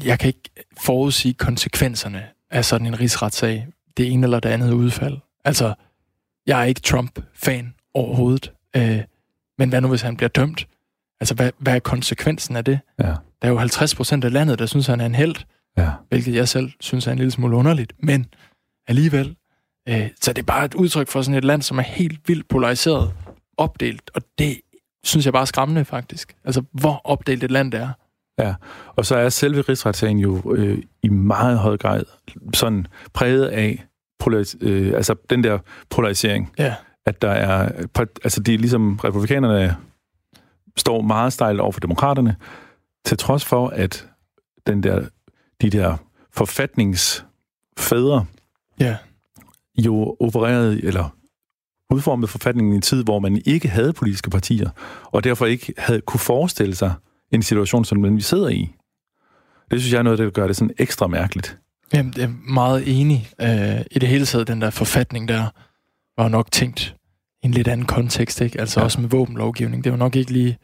[0.05, 3.68] Jeg kan ikke forudsige konsekvenserne af sådan en rigsretssag.
[3.97, 5.18] Det ene eller det andet udfald.
[5.45, 5.74] Altså,
[6.47, 8.51] jeg er ikke Trump-fan overhovedet.
[8.75, 8.99] Øh,
[9.57, 10.67] men hvad nu, hvis han bliver dømt?
[11.19, 12.79] Altså, hvad, hvad er konsekvensen af det?
[12.99, 13.13] Ja.
[13.41, 15.35] Der er jo 50 procent af landet, der synes, han er en held.
[15.77, 15.91] Ja.
[16.09, 17.93] Hvilket jeg selv synes er en lille smule underligt.
[17.99, 18.25] Men
[18.87, 19.35] alligevel.
[19.89, 22.47] Øh, så det er bare et udtryk for sådan et land, som er helt vildt
[22.47, 23.13] polariseret,
[23.57, 24.11] opdelt.
[24.13, 24.61] Og det
[25.03, 26.35] synes jeg bare er skræmmende, faktisk.
[26.43, 27.89] Altså, hvor opdelt et land det er.
[28.39, 28.53] Ja,
[28.95, 32.03] og så er selve rigsretssagen jo øh, i meget høj grad
[32.53, 33.85] sådan præget af
[34.24, 35.59] polaris- øh, altså den der
[35.89, 36.53] polarisering.
[36.59, 36.76] Ja.
[37.05, 37.70] At der er,
[38.24, 39.76] altså det er ligesom republikanerne
[40.78, 42.36] står meget stejlt over for demokraterne,
[43.05, 44.07] til trods for, at
[44.68, 45.07] den der,
[45.61, 45.97] de der
[46.34, 48.26] forfatningsfædre
[48.80, 48.97] ja.
[49.78, 51.09] jo opererede, eller
[51.91, 54.70] udformet forfatningen i en tid, hvor man ikke havde politiske partier,
[55.05, 56.93] og derfor ikke havde kunne forestille sig
[57.32, 58.76] en situation, som den vi sidder i.
[59.72, 61.57] Det synes jeg er noget, der gør det sådan ekstra mærkeligt.
[61.93, 63.29] Jamen, jeg er meget enig.
[63.41, 65.49] Øh, I det hele taget, den der forfatning der,
[66.17, 66.95] var nok tænkt
[67.43, 68.59] i en lidt anden kontekst, ikke?
[68.59, 68.83] Altså ja.
[68.83, 69.83] også med våbenlovgivning.
[69.83, 70.57] Det var nok ikke lige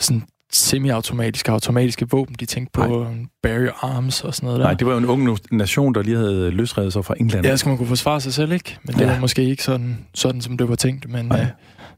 [0.00, 2.34] sådan semi-automatiske, automatiske våben.
[2.40, 3.26] De tænkte på Nej.
[3.42, 4.66] barrier arms og sådan noget der.
[4.66, 7.46] Nej, det var jo en ung nation, der lige havde løsredet sig fra England.
[7.46, 8.78] Ja, skal man kunne forsvare sig selv, ikke?
[8.82, 9.12] Men det ja.
[9.12, 11.08] var måske ikke sådan, sådan som det var tænkt.
[11.08, 11.46] Men øh,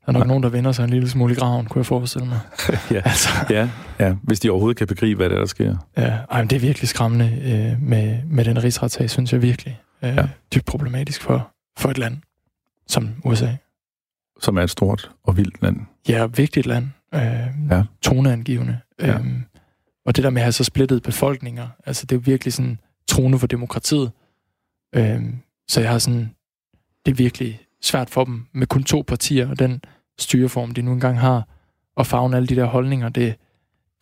[0.07, 0.27] der er nok Nej.
[0.27, 2.41] nogen, der vender sig en lille smule i graven, kunne jeg forestille mig.
[2.91, 3.03] ja.
[3.05, 3.29] Altså.
[3.51, 5.77] ja, ja, hvis de overhovedet kan begribe, hvad det er, der sker.
[5.97, 9.81] Ja, ej, men det er virkelig skræmmende øh, med, med den rigsretssag, synes jeg virkelig.
[10.03, 10.29] Øh, ja.
[10.55, 12.17] Dybt problematisk for, for et land
[12.89, 13.49] som USA.
[14.41, 15.77] Som er et stort og vildt land.
[16.09, 17.21] Ja, vigtigt land øh,
[17.71, 17.83] ja.
[18.03, 18.79] toneangivende.
[19.01, 19.15] Ja.
[19.15, 19.45] Øhm,
[20.07, 22.79] og det der med at have så splittet befolkninger, altså det er virkelig sådan
[23.09, 24.11] trone for demokratiet.
[24.95, 25.37] Øhm,
[25.69, 26.35] så jeg har sådan,
[27.07, 29.83] det er virkelig svært for dem med kun to partier og den
[30.19, 31.49] styreform, de nu engang har,
[31.97, 33.35] og fagne alle de der holdninger, det,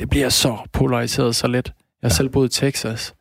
[0.00, 1.66] det bliver så polariseret så let.
[1.66, 2.08] Jeg ja.
[2.08, 3.14] selv boet i Texas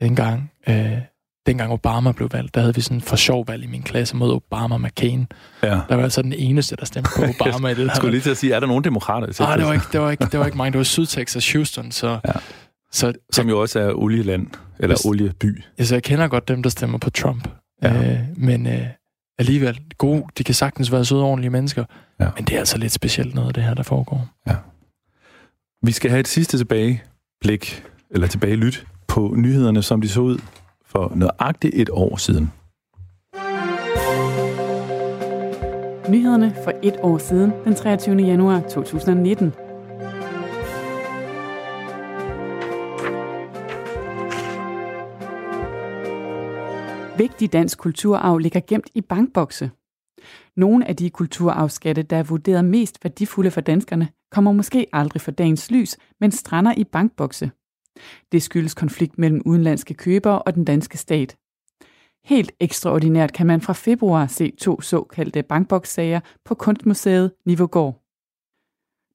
[0.00, 0.98] en gang, øh,
[1.46, 4.32] dengang Obama blev valgt, der havde vi sådan for sjov valg i min klasse mod
[4.32, 5.26] Obama og McCain.
[5.62, 5.80] Ja.
[5.88, 7.86] Der var altså den eneste, der stemte på Obama i det.
[7.86, 9.44] Jeg skulle lige til at sige, er der nogen demokrater?
[9.44, 10.72] Nej, det var ikke, det var ikke, det var ikke mange.
[10.72, 12.18] Det var Sydtexas, Houston, så...
[12.26, 12.32] Ja.
[12.92, 14.46] så Som jo også er olieland,
[14.78, 15.62] eller hvis, olieby.
[15.78, 17.48] Ja, så jeg kender godt dem, der stemmer på Trump.
[17.82, 18.12] Ja.
[18.12, 18.86] Øh, men øh,
[19.38, 21.84] alligevel, gode, de kan sagtens være søde ordentlige mennesker.
[22.20, 22.28] Ja.
[22.36, 24.28] Men det er altså lidt specielt noget af det her, der foregår.
[24.46, 24.56] Ja.
[25.82, 30.38] Vi skal have et sidste tilbageblik, eller tilbage lyt på nyhederne, som de så ud
[30.86, 32.52] for nøjagtigt et år siden.
[36.08, 38.16] Nyhederne for et år siden, den 23.
[38.16, 39.52] januar 2019.
[47.18, 49.70] Vigtig dansk kulturarv ligger gemt i bankbokse.
[50.56, 55.30] Nogle af de kulturarvsskatte, der er vurderet mest værdifulde for danskerne, kommer måske aldrig for
[55.30, 57.50] dagens lys, men strander i bankbokse.
[58.32, 61.36] Det skyldes konflikt mellem udenlandske købere og den danske stat.
[62.24, 68.02] Helt ekstraordinært kan man fra februar se to såkaldte bankbokssager på Kunstmuseet Nivogård.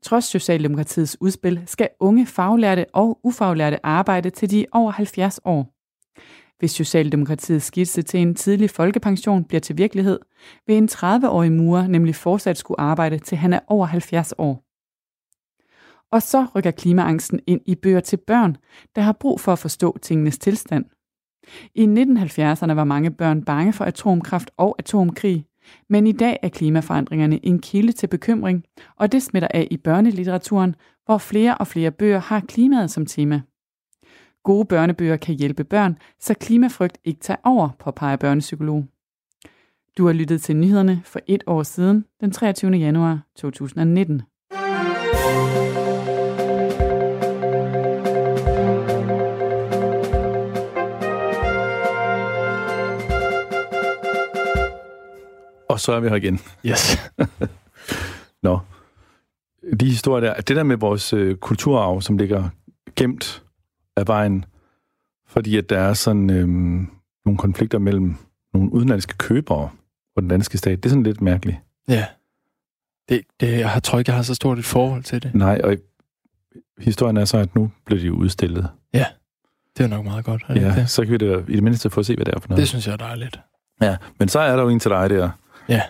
[0.04, 5.81] Trods Socialdemokratiets udspil skal unge faglærte og ufaglærte arbejde til de over 70 år.
[6.62, 10.20] Hvis Socialdemokratiets skitse til en tidlig folkepension bliver til virkelighed,
[10.68, 14.64] vil en 30-årig murer nemlig fortsat skulle arbejde til han er over 70 år.
[16.12, 18.58] Og så rykker klimaangsten ind i bøger til børn,
[18.96, 20.86] der har brug for at forstå tingenes tilstand.
[21.76, 25.46] I 1970'erne var mange børn bange for atomkraft og atomkrig,
[25.90, 28.64] men i dag er klimaforandringerne en kilde til bekymring,
[28.98, 33.42] og det smitter af i børnelitteraturen, hvor flere og flere bøger har klimaet som tema.
[34.44, 38.86] Gode børnebøger kan hjælpe børn, så klimafrygt ikke tager over, påpeger børnepsykolog.
[39.98, 42.72] Du har lyttet til nyhederne for et år siden, den 23.
[42.72, 44.22] januar 2019.
[55.70, 56.40] Og så er vi her igen.
[56.66, 57.12] Yes.
[58.44, 58.60] Nå.
[59.80, 62.50] De historier der, det der med vores øh, kulturarv, som ligger
[62.96, 63.41] gemt
[63.98, 64.46] af vejen,
[65.28, 66.48] fordi at der er sådan øh,
[67.26, 68.16] nogle konflikter mellem
[68.54, 69.70] nogle udenlandske købere
[70.16, 71.58] og den danske stat, det er sådan lidt mærkeligt.
[71.88, 72.06] Ja.
[73.10, 75.36] Det, det, jeg tror ikke, jeg har så stort et forhold til det.
[75.36, 75.78] Nej, og
[76.78, 78.70] historien er så, at nu bliver de jo udstillet.
[78.94, 79.06] Ja,
[79.78, 80.44] det er nok meget godt.
[80.48, 80.90] Er det ja, det?
[80.90, 82.60] så kan vi da i det mindste få at se, hvad det er for noget.
[82.60, 83.40] Det synes jeg er dejligt.
[83.82, 85.30] Ja, men så er der jo en til dig der,
[85.70, 85.82] Ja.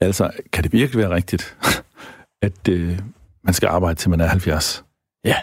[0.00, 1.56] Altså, kan det virkelig være rigtigt,
[2.46, 2.98] at øh,
[3.42, 4.84] man skal arbejde til man er 70?
[5.24, 5.36] Ja.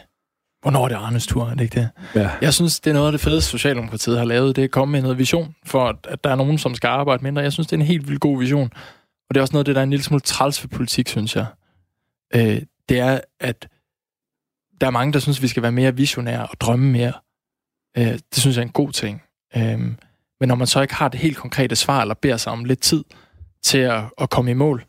[0.61, 1.89] Hvornår er det Arnes tur, er det ikke det?
[2.15, 2.29] Ja.
[2.41, 4.55] Jeg synes, det er noget af det fedeste, Socialdemokratiet har lavet.
[4.55, 7.23] Det er at komme med noget vision for, at, der er nogen, som skal arbejde
[7.23, 7.41] mindre.
[7.41, 8.73] Jeg synes, det er en helt vildt god vision.
[9.29, 11.07] Og det er også noget af det, der er en lille smule træls for politik,
[11.09, 11.45] synes jeg.
[12.35, 13.67] Øh, det er, at
[14.81, 17.13] der er mange, der synes, vi skal være mere visionære og drømme mere.
[17.97, 19.21] Øh, det synes jeg er en god ting.
[19.55, 19.79] Øh,
[20.39, 22.81] men når man så ikke har det helt konkrete svar, eller beder sig om lidt
[22.81, 23.03] tid,
[23.63, 24.85] til at, at komme i mål,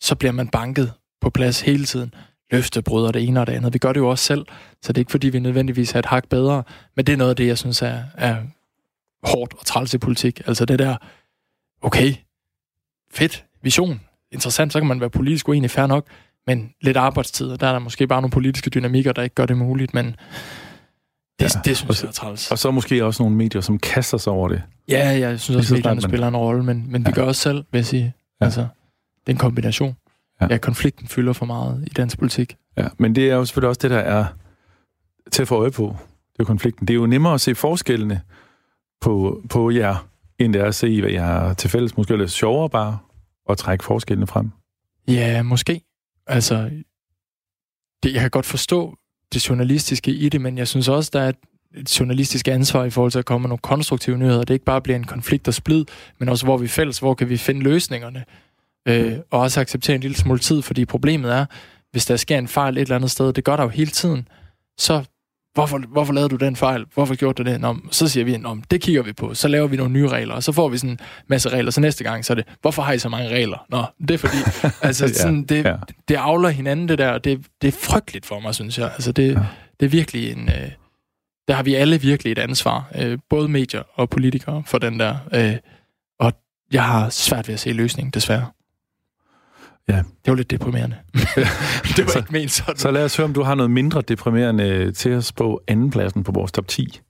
[0.00, 2.14] så bliver man banket på plads hele tiden.
[2.50, 3.74] Løftebrud og det ene og det andet.
[3.74, 4.46] Vi gør det jo også selv,
[4.82, 6.62] så det er ikke fordi, vi nødvendigvis er et hak bedre,
[6.96, 8.36] men det er noget af det, jeg synes er, er
[9.22, 10.40] hårdt og træls i politik.
[10.46, 10.96] Altså det der,
[11.82, 12.14] okay,
[13.12, 14.00] fedt, vision,
[14.32, 16.06] interessant, så kan man være politisk uenig, fair nok,
[16.46, 19.46] men lidt arbejdstid, og der er der måske bare nogle politiske dynamikker, der ikke gør
[19.46, 20.16] det muligt, men
[21.38, 21.60] det, ja.
[21.64, 22.50] det synes jeg er træls.
[22.50, 24.62] Og så måske også nogle medier, som kaster sig over det.
[24.88, 27.08] Ja, jeg synes også, at medierne spiller en rolle, men, men ja.
[27.08, 28.14] vi gør også selv, vil jeg sige.
[28.40, 28.44] Ja.
[28.44, 29.96] Altså, det er en kombination.
[30.40, 30.46] Ja.
[30.50, 32.56] ja, konflikten fylder for meget i dansk politik.
[32.76, 34.26] Ja, men det er jo selvfølgelig også det, der er
[35.32, 35.96] til at få øje på.
[36.32, 36.88] Det er konflikten.
[36.88, 38.20] Det er jo nemmere at se forskellene
[39.00, 40.08] på, på jer,
[40.38, 41.96] end det er at se, hvad jeg har til fælles.
[41.96, 42.98] Måske lidt sjovere bare
[43.50, 44.50] at trække forskellene frem?
[45.08, 45.80] Ja, måske.
[46.26, 46.70] Altså,
[48.02, 48.96] det, jeg kan godt forstå
[49.32, 51.32] det journalistiske i det, men jeg synes også, der er
[51.74, 54.44] et journalistisk ansvar i forhold til at komme med nogle konstruktive nyheder.
[54.44, 55.84] Det ikke bare bliver en konflikt og splid,
[56.18, 58.24] men også hvor vi er fælles, hvor kan vi finde løsningerne.
[58.88, 61.46] Øh, og også acceptere en lille smule tid, fordi problemet er,
[61.90, 64.28] hvis der sker en fejl et eller andet sted, det gør der jo hele tiden,
[64.78, 65.04] så
[65.54, 66.84] hvorfor, hvorfor lavede du den fejl?
[66.94, 67.60] Hvorfor gjorde du det?
[67.60, 69.34] Nå, så siger vi, om det kigger vi på.
[69.34, 71.70] Så laver vi nogle nye regler, og så får vi sådan en masse regler.
[71.70, 73.66] Så næste gang, så er det, hvorfor har I så mange regler?
[73.68, 74.36] Nå, det er fordi,
[74.82, 75.76] altså, sådan, det, ja.
[76.08, 78.90] det avler hinanden, det der, og det, det er frygteligt for mig, synes jeg.
[78.92, 79.40] Altså, det, ja.
[79.80, 80.48] det er virkelig en...
[80.48, 80.70] Øh,
[81.48, 85.16] der har vi alle virkelig et ansvar, øh, både medier og politikere, for den der.
[85.34, 85.56] Øh,
[86.20, 86.32] og
[86.72, 88.46] jeg har svært ved at se løsningen, desværre.
[89.88, 89.96] Ja.
[89.96, 90.96] Det var lidt deprimerende.
[91.96, 92.76] det var så, ikke ment sådan.
[92.76, 96.32] Så lad os høre, om du har noget mindre deprimerende til os på andenpladsen på
[96.32, 97.00] vores top 10.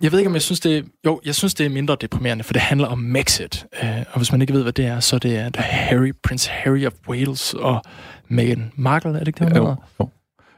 [0.00, 0.82] Jeg ved ikke, om jeg synes, det er...
[1.06, 3.66] Jo, jeg synes, det er mindre deprimerende, for det handler om Mexit.
[3.82, 6.50] Uh, og hvis man ikke ved, hvad det er, så det er det Harry, Prince
[6.50, 7.82] Harry of Wales og
[8.28, 10.08] Meghan Markle, er det ikke det, hun jo, jo.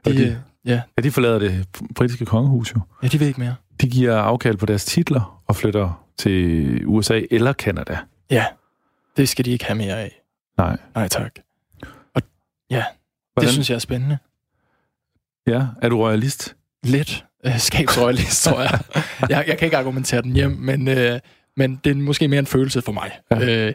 [0.04, 0.80] De, de, ja.
[0.98, 2.80] ja, de forlader det britiske kongehus jo.
[3.02, 3.54] Ja, de ved ikke mere.
[3.80, 7.98] De giver afkald på deres titler og flytter til USA eller Kanada.
[8.30, 8.44] Ja,
[9.16, 10.22] det skal de ikke have mere af.
[10.58, 10.76] Nej.
[10.94, 11.38] Nej, tak.
[12.70, 12.84] Ja,
[13.32, 13.46] Hvordan?
[13.46, 14.18] det synes jeg er spændende.
[15.46, 16.56] Ja, er du royalist?
[16.84, 17.24] Lidt.
[17.46, 18.80] Øh, skabsroyalist, tror jeg.
[19.30, 19.44] jeg.
[19.46, 21.20] Jeg kan ikke argumentere den hjem, men, øh,
[21.56, 23.20] men det er måske mere en følelse for mig.
[23.30, 23.66] Ja.
[23.68, 23.74] Øh,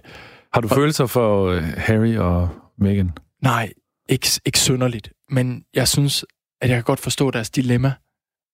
[0.54, 3.12] Har du og, følelser for øh, Harry og Meghan?
[3.41, 3.74] Nej,
[4.10, 5.10] ikke, ikke synderligt.
[5.30, 6.26] Men jeg synes,
[6.62, 7.93] at jeg kan godt forstå deres dilemma.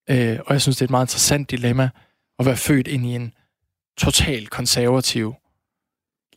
[0.10, 1.90] Øh, og jeg synes, det er et meget interessant dilemma
[2.40, 3.34] at være født ind i en
[3.98, 5.36] total konservativ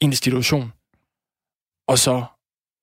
[0.00, 0.72] institution,
[1.88, 2.24] og så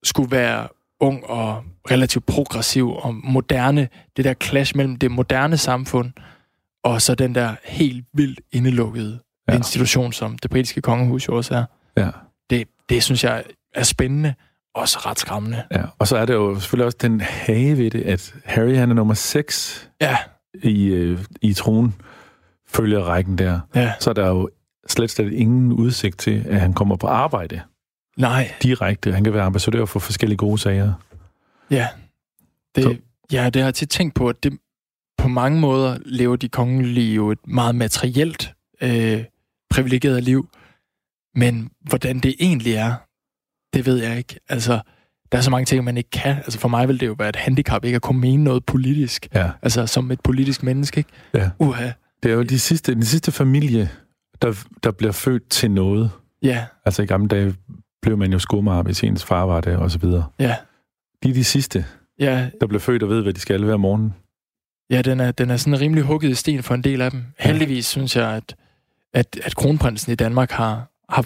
[0.04, 0.68] skulle være
[1.02, 6.12] ung og relativt progressiv og moderne, det der clash mellem det moderne samfund
[6.84, 9.56] og så den der helt vildt indelukkede ja.
[9.56, 11.66] institution, som det britiske kongehus jo også er.
[11.97, 12.10] Ja.
[12.49, 13.43] Det, det synes jeg
[13.76, 14.34] er spændende,
[14.76, 15.64] og også ret skræmmende.
[15.72, 18.89] Ja, og så er det jo selvfølgelig også den hage ved det, at Harry han
[18.89, 20.18] er nummer 6 ja.
[20.54, 21.95] i, øh, i tronen
[22.68, 23.60] følger rækken der.
[23.76, 23.93] Ja.
[23.99, 24.49] Så er der jo
[24.88, 27.62] slet slet ingen udsigt til, at han kommer på arbejde.
[28.18, 28.53] Nej.
[28.64, 29.14] Direkte.
[29.14, 30.93] Han kan være ambassadør for forskellige gode sager.
[31.72, 31.88] Ja.
[32.76, 33.01] Det,
[33.32, 34.59] ja, det har jeg tit tænkt på, at det,
[35.18, 39.24] på mange måder lever de kongelige jo et meget materielt øh,
[39.70, 40.49] privilegeret liv.
[41.36, 42.95] Men hvordan det egentlig er,
[43.74, 44.39] det ved jeg ikke.
[44.49, 44.82] Altså,
[45.32, 46.36] der er så mange ting, man ikke kan.
[46.36, 49.28] Altså for mig vil det jo være et handicap, ikke at kunne mene noget politisk.
[49.34, 49.51] Ja.
[49.62, 51.09] Altså som et politisk menneske, ikke?
[51.34, 51.49] Ja.
[51.59, 51.91] Uha.
[52.24, 53.89] Det er jo de sidste, den sidste familie,
[54.41, 56.12] der, der bliver født til noget.
[56.43, 56.66] Ja.
[56.86, 57.55] Altså i gamle dage
[58.02, 60.26] blev man jo skummer, hvis ens far var det, og så videre.
[60.39, 60.56] Ja.
[61.24, 61.86] De er de sidste,
[62.20, 62.49] ja.
[62.62, 64.14] der bliver født og ved, hvad de skal hver morgen.
[64.89, 67.24] Ja, den er, den er sådan rimelig hugget i sten for en del af dem.
[67.39, 67.47] Ja.
[67.47, 68.56] Heldigvis synes jeg, at,
[69.14, 71.26] at, at kronprinsen i Danmark har, har,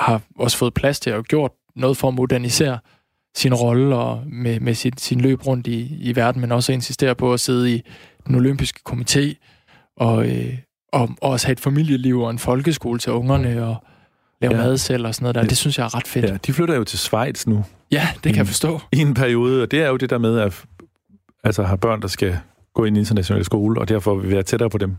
[0.00, 2.78] har også fået plads til at gjort noget for at modernisere
[3.36, 7.14] sin rolle og med, med sin, sin løb rundt i, i verden, men også insistere
[7.14, 7.82] på at sidde i
[8.26, 9.34] den olympiske komité
[9.96, 10.58] og, øh,
[10.92, 13.76] og, og også have et familieliv og en folkeskole til ungerne og,
[14.40, 14.62] lave ja.
[14.62, 15.40] mad selv og sådan noget der.
[15.40, 16.26] Det, det synes jeg er ret fedt.
[16.26, 17.64] Ja, de flytter jo til Schweiz nu.
[17.90, 18.80] Ja, det kan jeg forstå.
[18.92, 20.64] I en periode, og det er jo det der med, at
[21.44, 22.38] altså, har børn, der skal
[22.74, 24.96] gå ind i international skole, og derfor vil vi være tættere på dem.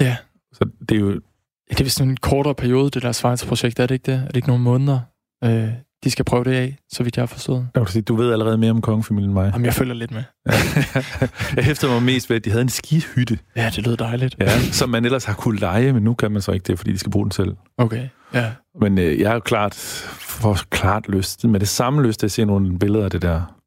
[0.00, 0.16] Ja.
[0.52, 1.10] Så det er jo...
[1.10, 4.14] Ja, det er vist en kortere periode, det der Schweiz-projekt, er det ikke det?
[4.14, 5.00] Er det ikke nogle måneder,
[5.44, 5.68] øh,
[6.04, 7.68] de skal prøve det af, så vidt jeg har forstået?
[8.08, 9.50] Du ved allerede mere om kongefamilien end mig.
[9.52, 10.22] Jamen, jeg følger lidt med.
[11.56, 13.38] jeg hæfter mig mest ved, at de havde en skihytte.
[13.56, 14.36] Ja, det lød dejligt.
[14.40, 16.92] Ja, som man ellers har kunne lege, men nu kan man så ikke det, fordi
[16.92, 17.56] de skal bruge den selv.
[17.78, 18.52] Okay, ja.
[18.80, 19.74] Men øh, jeg jo klart,
[20.20, 23.58] for klart lyst, med det samme lyst til at se nogle billeder af det der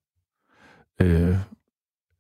[1.01, 1.35] øh,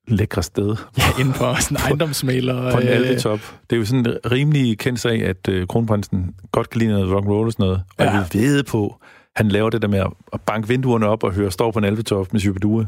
[0.07, 0.75] lækre sted.
[0.97, 2.71] Ja, inden for sådan en ejendomsmaler.
[2.71, 3.39] På en øh, alvetop.
[3.69, 7.11] Det er jo sådan en rimelig kendt sag, at øh, kronprinsen godt kan lide noget
[7.13, 7.83] rock roll og sådan noget.
[7.97, 8.11] Og ja.
[8.11, 9.01] jeg vil vide på,
[9.35, 9.99] han laver det der med
[10.33, 12.85] at banke vinduerne op og høre står på en alvetop med Shubidua,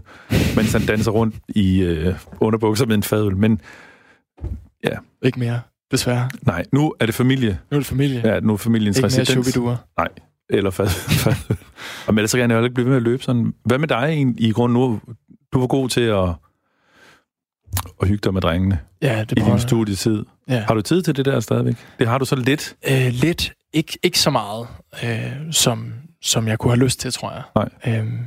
[0.56, 3.38] mens han danser rundt i øh, underbukser med en fadøl.
[3.38, 3.62] Men
[4.84, 4.98] ja.
[5.22, 6.30] Ikke mere, desværre.
[6.42, 7.60] Nej, nu er det familie.
[7.72, 8.22] Nu er det familie.
[8.34, 9.48] Ja, nu er familiens ikke residens.
[9.48, 10.08] Ikke mere Nej,
[10.50, 10.92] eller fadøl.
[12.08, 13.54] og men ellers kan jeg ikke blive ved med at løbe sådan.
[13.66, 15.00] Hvad med dig i, i grund nu?
[15.54, 16.30] Du var god til at,
[18.02, 18.80] at hygge dig med drengene.
[19.02, 20.26] Ja, det I din studietid.
[20.50, 20.60] Ja.
[20.60, 21.76] Har du tid til det der stadigvæk?
[22.00, 22.76] Det har du så lidt?
[22.92, 23.54] Øh, lidt.
[23.78, 24.68] Ik- ikke så meget,
[25.04, 25.94] øh, som,
[26.24, 27.44] som jeg kunne have lyst til, tror jeg.
[27.56, 28.00] Nej.
[28.00, 28.20] Øhm,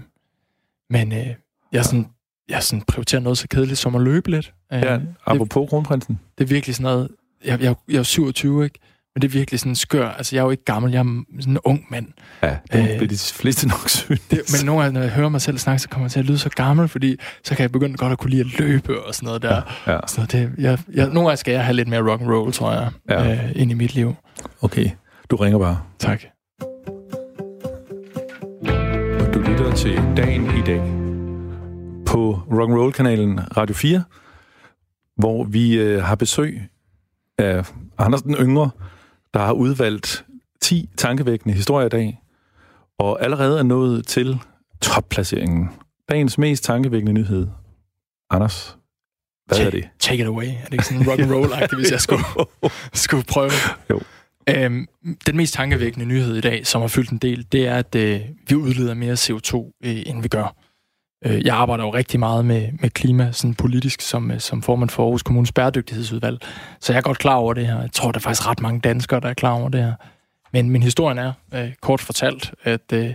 [0.90, 1.26] men øh,
[1.72, 2.06] jeg, sådan,
[2.48, 4.54] jeg sådan prioriterer noget så kedeligt som at løbe lidt.
[4.72, 6.20] Øh, ja, apropos det, kronprinsen.
[6.38, 7.08] Det er virkelig sådan noget...
[7.44, 8.78] Jeg, jeg, jeg er 27, ikke?
[9.14, 10.08] Men det er virkelig sådan skør.
[10.08, 12.06] Altså, jeg er jo ikke gammel, jeg er sådan en ung mand.
[12.42, 14.20] Ja, det øh, de fleste nok synes.
[14.20, 16.24] Det, men nogle gange, når jeg hører mig selv snakke, så kommer jeg til at
[16.26, 19.14] lyde så gammel, fordi så kan jeg begynde godt at kunne lide at løbe og
[19.14, 19.62] sådan noget der.
[19.86, 19.98] Ja, ja.
[20.06, 22.72] Så det, jeg, jeg, nogle gange skal jeg have lidt mere rock and roll, tror
[22.72, 23.32] jeg, ja.
[23.32, 24.14] øh, ind i mit liv.
[24.60, 24.90] Okay,
[25.30, 25.80] du ringer bare.
[25.98, 26.22] Tak.
[29.76, 30.80] Til dagen i dag
[32.06, 34.04] på Rock'n'Roll-kanalen Radio 4,
[35.16, 36.62] hvor vi øh, har besøg
[37.38, 37.64] af
[37.98, 38.70] Anders den Yngre,
[39.34, 40.24] der har udvalgt
[40.60, 42.20] 10 tankevækkende historier i dag,
[42.98, 44.38] og allerede er nået til
[44.80, 45.70] topplaceringen.
[46.08, 47.46] Dagens mest tankevækkende nyhed.
[48.30, 48.78] Anders,
[49.46, 49.88] hvad take, er det?
[49.98, 50.46] Take it away.
[50.46, 52.24] Er det ikke sådan rock and roll hvis jeg skulle,
[53.04, 53.50] skulle prøve?
[53.90, 54.00] Jo.
[54.48, 54.86] Øhm,
[55.26, 58.20] den mest tankevækkende nyhed i dag, som har fyldt en del, det er, at øh,
[58.48, 60.56] vi udleder mere CO2, øh, end vi gør.
[61.26, 64.90] Øh, jeg arbejder jo rigtig meget med, med klima, sådan politisk, som, øh, som formand
[64.90, 66.38] for Aarhus Kommunes bæredygtighedsudvalg.
[66.80, 67.80] Så jeg er godt klar over det her.
[67.80, 69.94] Jeg tror, der er faktisk ret mange danskere, der er klar over det her.
[70.52, 73.14] Men min historien er, øh, kort fortalt, at, øh,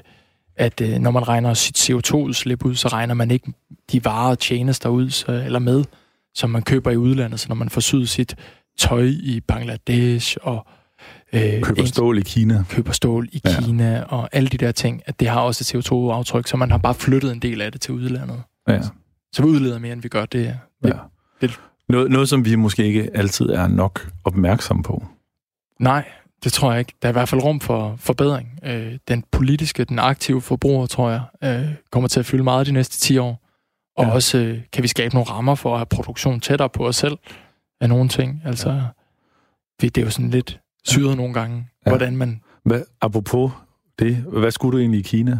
[0.55, 3.53] at øh, når man regner sit CO2-udslip ud, så regner man ikke
[3.91, 5.83] de varer og tjenester ud så, eller med,
[6.33, 7.39] som man køber i udlandet.
[7.39, 8.35] Så når man får syet sit
[8.77, 10.67] tøj i Bangladesh og
[11.33, 12.63] Øh, køber stål i Kina.
[12.69, 13.61] Køber stål i ja.
[13.61, 16.77] Kina og alle de der ting, at det har også et CO2-aftryk, så man har
[16.77, 18.43] bare flyttet en del af det til udlandet.
[18.67, 18.81] Ja.
[19.33, 20.25] Så vi udleder mere, end vi gør.
[20.25, 20.93] Det, det, ja.
[21.41, 21.59] det,
[21.89, 25.03] noget, noget, som vi måske ikke altid er nok opmærksom på.
[25.79, 26.05] Nej,
[26.43, 26.93] det tror jeg ikke.
[27.01, 28.59] Der er i hvert fald rum for forbedring.
[28.63, 32.71] Øh, den politiske, den aktive forbruger, tror jeg, øh, kommer til at fylde meget de
[32.71, 33.47] næste 10 år.
[33.97, 34.11] Og ja.
[34.11, 37.17] også øh, kan vi skabe nogle rammer for at have produktion tættere på os selv
[37.81, 38.41] af nogle ting.
[38.45, 38.81] Altså, ja.
[39.81, 41.15] det er jo sådan lidt syret ja.
[41.15, 41.91] nogle gange, ja.
[41.91, 42.41] hvordan man...
[42.65, 43.51] Hvad, apropos
[43.99, 45.39] det, hvad skulle du egentlig i Kina?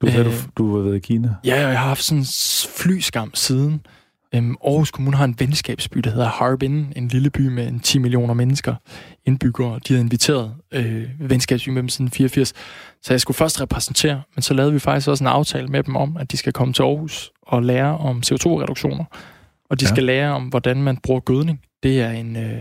[0.00, 1.34] Du sagde, øh, du, du har været i Kina.
[1.44, 2.26] Ja, jeg har haft sådan en
[2.76, 3.86] flyskam siden.
[4.34, 7.98] Øhm, Aarhus Kommune har en venskabsby, der hedder Harbin, en lille by med en 10
[7.98, 8.74] millioner mennesker
[9.24, 9.80] indbyggere.
[9.88, 12.52] De havde inviteret øh, venskabsby med dem siden 84.
[13.02, 15.96] Så jeg skulle først repræsentere, men så lavede vi faktisk også en aftale med dem
[15.96, 19.04] om, at de skal komme til Aarhus og lære om CO2-reduktioner.
[19.70, 19.88] Og de ja.
[19.88, 21.60] skal lære om, hvordan man bruger gødning.
[21.82, 22.36] Det er en...
[22.36, 22.58] Øh,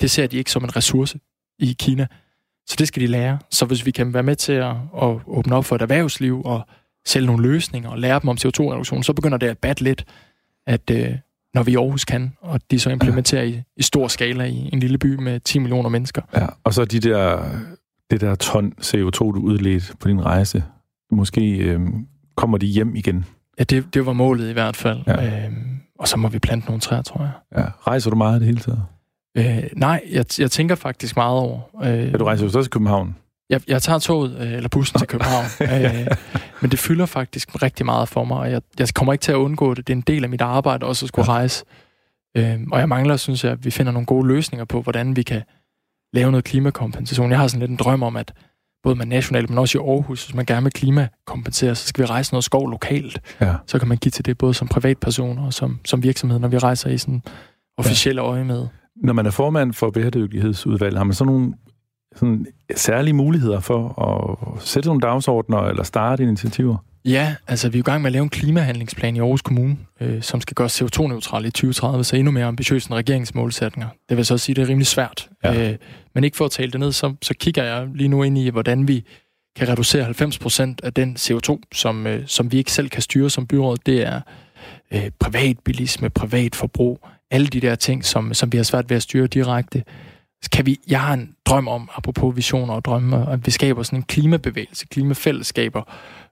[0.00, 1.18] det ser de ikke som en ressource
[1.58, 2.06] i Kina.
[2.66, 3.38] Så det skal de lære.
[3.50, 6.66] Så hvis vi kan være med til at, at åbne op for et erhvervsliv og
[7.06, 10.04] sælge nogle løsninger og lære dem om CO2-reduktion, så begynder det at batte lidt,
[10.66, 11.14] at øh,
[11.54, 13.48] når vi i Aarhus kan, og de så implementerer ja.
[13.48, 16.22] i, i stor skala i en lille by med 10 millioner mennesker.
[16.34, 17.42] Ja, og så de der,
[18.10, 20.64] det der ton CO2, du udledte på din rejse,
[21.10, 21.80] måske øh,
[22.36, 23.24] kommer de hjem igen.
[23.58, 24.98] Ja, det, det var målet i hvert fald.
[25.06, 25.46] Ja.
[25.46, 27.32] Øhm, og så må vi plante nogle træer, tror jeg.
[27.56, 27.64] Ja.
[27.86, 28.82] Rejser du meget det hele taget?
[29.36, 31.60] Øh, nej, jeg, jeg tænker faktisk meget over...
[31.84, 33.16] Øh, ja, du rejser jo så til København.
[33.50, 36.06] Jeg, jeg tager toget øh, eller bussen til København, øh,
[36.60, 39.36] men det fylder faktisk rigtig meget for mig, og jeg, jeg kommer ikke til at
[39.36, 39.86] undgå det.
[39.86, 41.36] Det er en del af mit arbejde også at skulle ja.
[41.36, 41.64] rejse.
[42.36, 45.22] Øh, og jeg mangler, synes jeg, at vi finder nogle gode løsninger på, hvordan vi
[45.22, 45.42] kan
[46.12, 47.30] lave noget klimakompensation.
[47.30, 48.32] Jeg har sådan lidt en drøm om, at
[48.82, 52.06] både med nationalt, men også i Aarhus, hvis man gerne vil klimakompensere, så skal vi
[52.06, 53.20] rejse noget skov lokalt.
[53.40, 53.54] Ja.
[53.66, 56.58] Så kan man give til det både som privatperson og som, som virksomhed, når vi
[56.58, 57.22] rejser i sådan
[57.78, 58.28] officielle ja.
[58.28, 58.66] øje med.
[59.02, 61.54] Når man er formand for bæredygtighedsudvalget, har man så nogle
[62.16, 66.76] sådan særlige muligheder for at sætte nogle dagsordner eller starte initiativer?
[67.04, 70.22] Ja, altså vi er i gang med at lave en klimahandlingsplan i Aarhus Kommune, øh,
[70.22, 73.88] som skal gøre CO2-neutral i 2030, så endnu mere ambitiøs end regeringsmålsætninger.
[74.08, 75.28] Det vil så sige, at det er rimelig svært.
[75.44, 75.70] Ja.
[75.70, 75.76] Øh,
[76.14, 78.48] men ikke for at tale det ned, så, så kigger jeg lige nu ind i,
[78.48, 79.04] hvordan vi
[79.56, 83.30] kan reducere 90 procent af den CO2, som, øh, som vi ikke selv kan styre
[83.30, 83.76] som byråd.
[83.86, 84.20] Det er
[84.92, 89.02] øh, privatbilisme, privat forbrug, alle de der ting, som, som vi har svært ved at
[89.02, 89.82] styre direkte.
[90.52, 93.98] Kan vi, jeg har en drøm om, apropos visioner og drømme, at vi skaber sådan
[93.98, 95.82] en klimabevægelse, klimafællesskaber,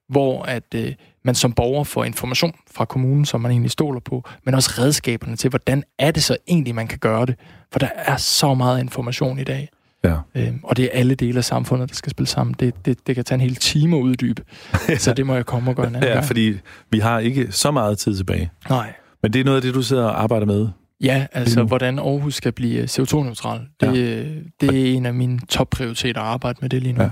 [0.08, 0.92] hvor at øh,
[1.24, 5.36] man som borger får information fra kommunen, som man egentlig stoler på, men også redskaberne
[5.36, 7.34] til, hvordan er det så egentlig, man kan gøre det.
[7.72, 9.68] For der er så meget information i dag.
[10.04, 10.16] Ja.
[10.34, 12.54] Øhm, og det er alle dele af samfundet, der skal spille sammen.
[12.60, 14.42] Det, det, det kan tage en hel time at uddybe.
[14.88, 14.96] ja.
[15.04, 16.26] Så det må jeg komme og gøre en anden Ja, gang.
[16.26, 16.54] fordi
[16.90, 18.50] vi har ikke så meget tid tilbage.
[18.70, 18.92] Nej.
[19.22, 20.68] Men det er noget af det, du sidder og arbejder med
[21.04, 23.60] Ja, altså hvordan Aarhus skal blive øh, CO2-neutral.
[23.80, 24.24] Det, ja.
[24.60, 27.02] det er en af mine topprioriteter at arbejde med det lige nu.
[27.02, 27.10] Ja.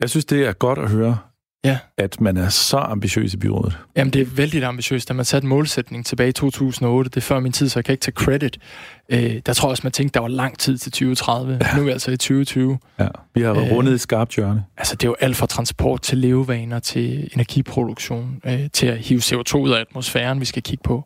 [0.00, 1.18] Jeg synes, det er godt at høre,
[1.64, 1.78] ja.
[1.98, 3.78] at man er så ambitiøs i byrådet.
[3.96, 5.08] Jamen, det er vældig ambitiøst.
[5.08, 7.92] Da man satte målsætning tilbage i 2008, det er før min tid, så jeg kan
[7.92, 8.58] ikke tage credit.
[9.08, 11.52] Øh, der tror jeg også, man tænkte, der var lang tid til 2030.
[11.52, 11.76] Ja.
[11.76, 12.78] Nu er vi altså i 2020.
[12.98, 13.08] Ja.
[13.34, 14.64] Vi har øh, rundet et skarpt hjørne.
[14.76, 19.20] Altså, det er jo alt fra transport til levevaner, til energiproduktion, øh, til at hive
[19.20, 21.04] CO2 ud af atmosfæren, vi skal kigge på.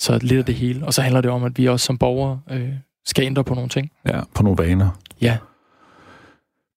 [0.00, 0.86] Så lidt af det hele.
[0.86, 2.72] Og så handler det om, at vi også som borgere øh,
[3.04, 3.90] skal ændre på nogle ting.
[4.06, 4.90] Ja, på nogle vaner.
[5.20, 5.38] Ja.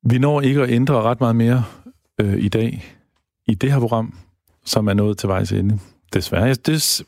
[0.06, 1.64] Vi når ikke at ændre ret meget mere
[2.22, 2.86] øh, i dag
[3.48, 4.18] i det her program,
[4.66, 5.80] som er nået til vejs ende.
[6.14, 6.54] Desværre.
[6.54, 7.04] Det,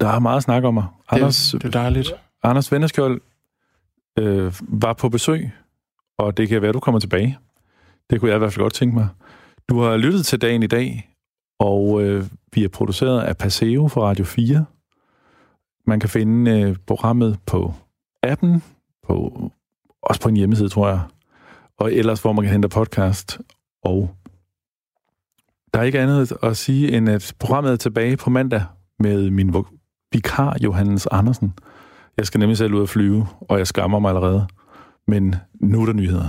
[0.00, 0.86] der er meget at snakke om mig.
[1.10, 2.12] Anders, det, det er dejligt.
[2.42, 3.20] Anders Vennerskjold
[4.18, 5.50] øh, var på besøg,
[6.18, 7.38] og det kan være, at du kommer tilbage.
[8.10, 9.08] Det kunne jeg i hvert fald godt tænke mig.
[9.68, 11.08] Du har lyttet til dagen i dag,
[11.58, 14.64] og øh, vi er produceret af Paseo for Radio 4.
[15.86, 17.74] Man kan finde øh, programmet på
[18.22, 18.62] appen,
[19.06, 19.50] på,
[20.02, 21.00] også på en hjemmeside, tror jeg,
[21.78, 23.40] og ellers, hvor man kan hente podcast.
[23.84, 24.10] Og
[25.74, 28.62] Der er ikke andet at sige, end at programmet er tilbage på mandag
[28.98, 29.54] med min
[30.12, 31.54] vikar, Johannes Andersen.
[32.16, 34.46] Jeg skal nemlig selv ud og flyve, og jeg skammer mig allerede.
[35.06, 36.28] Men nu er der nyheder.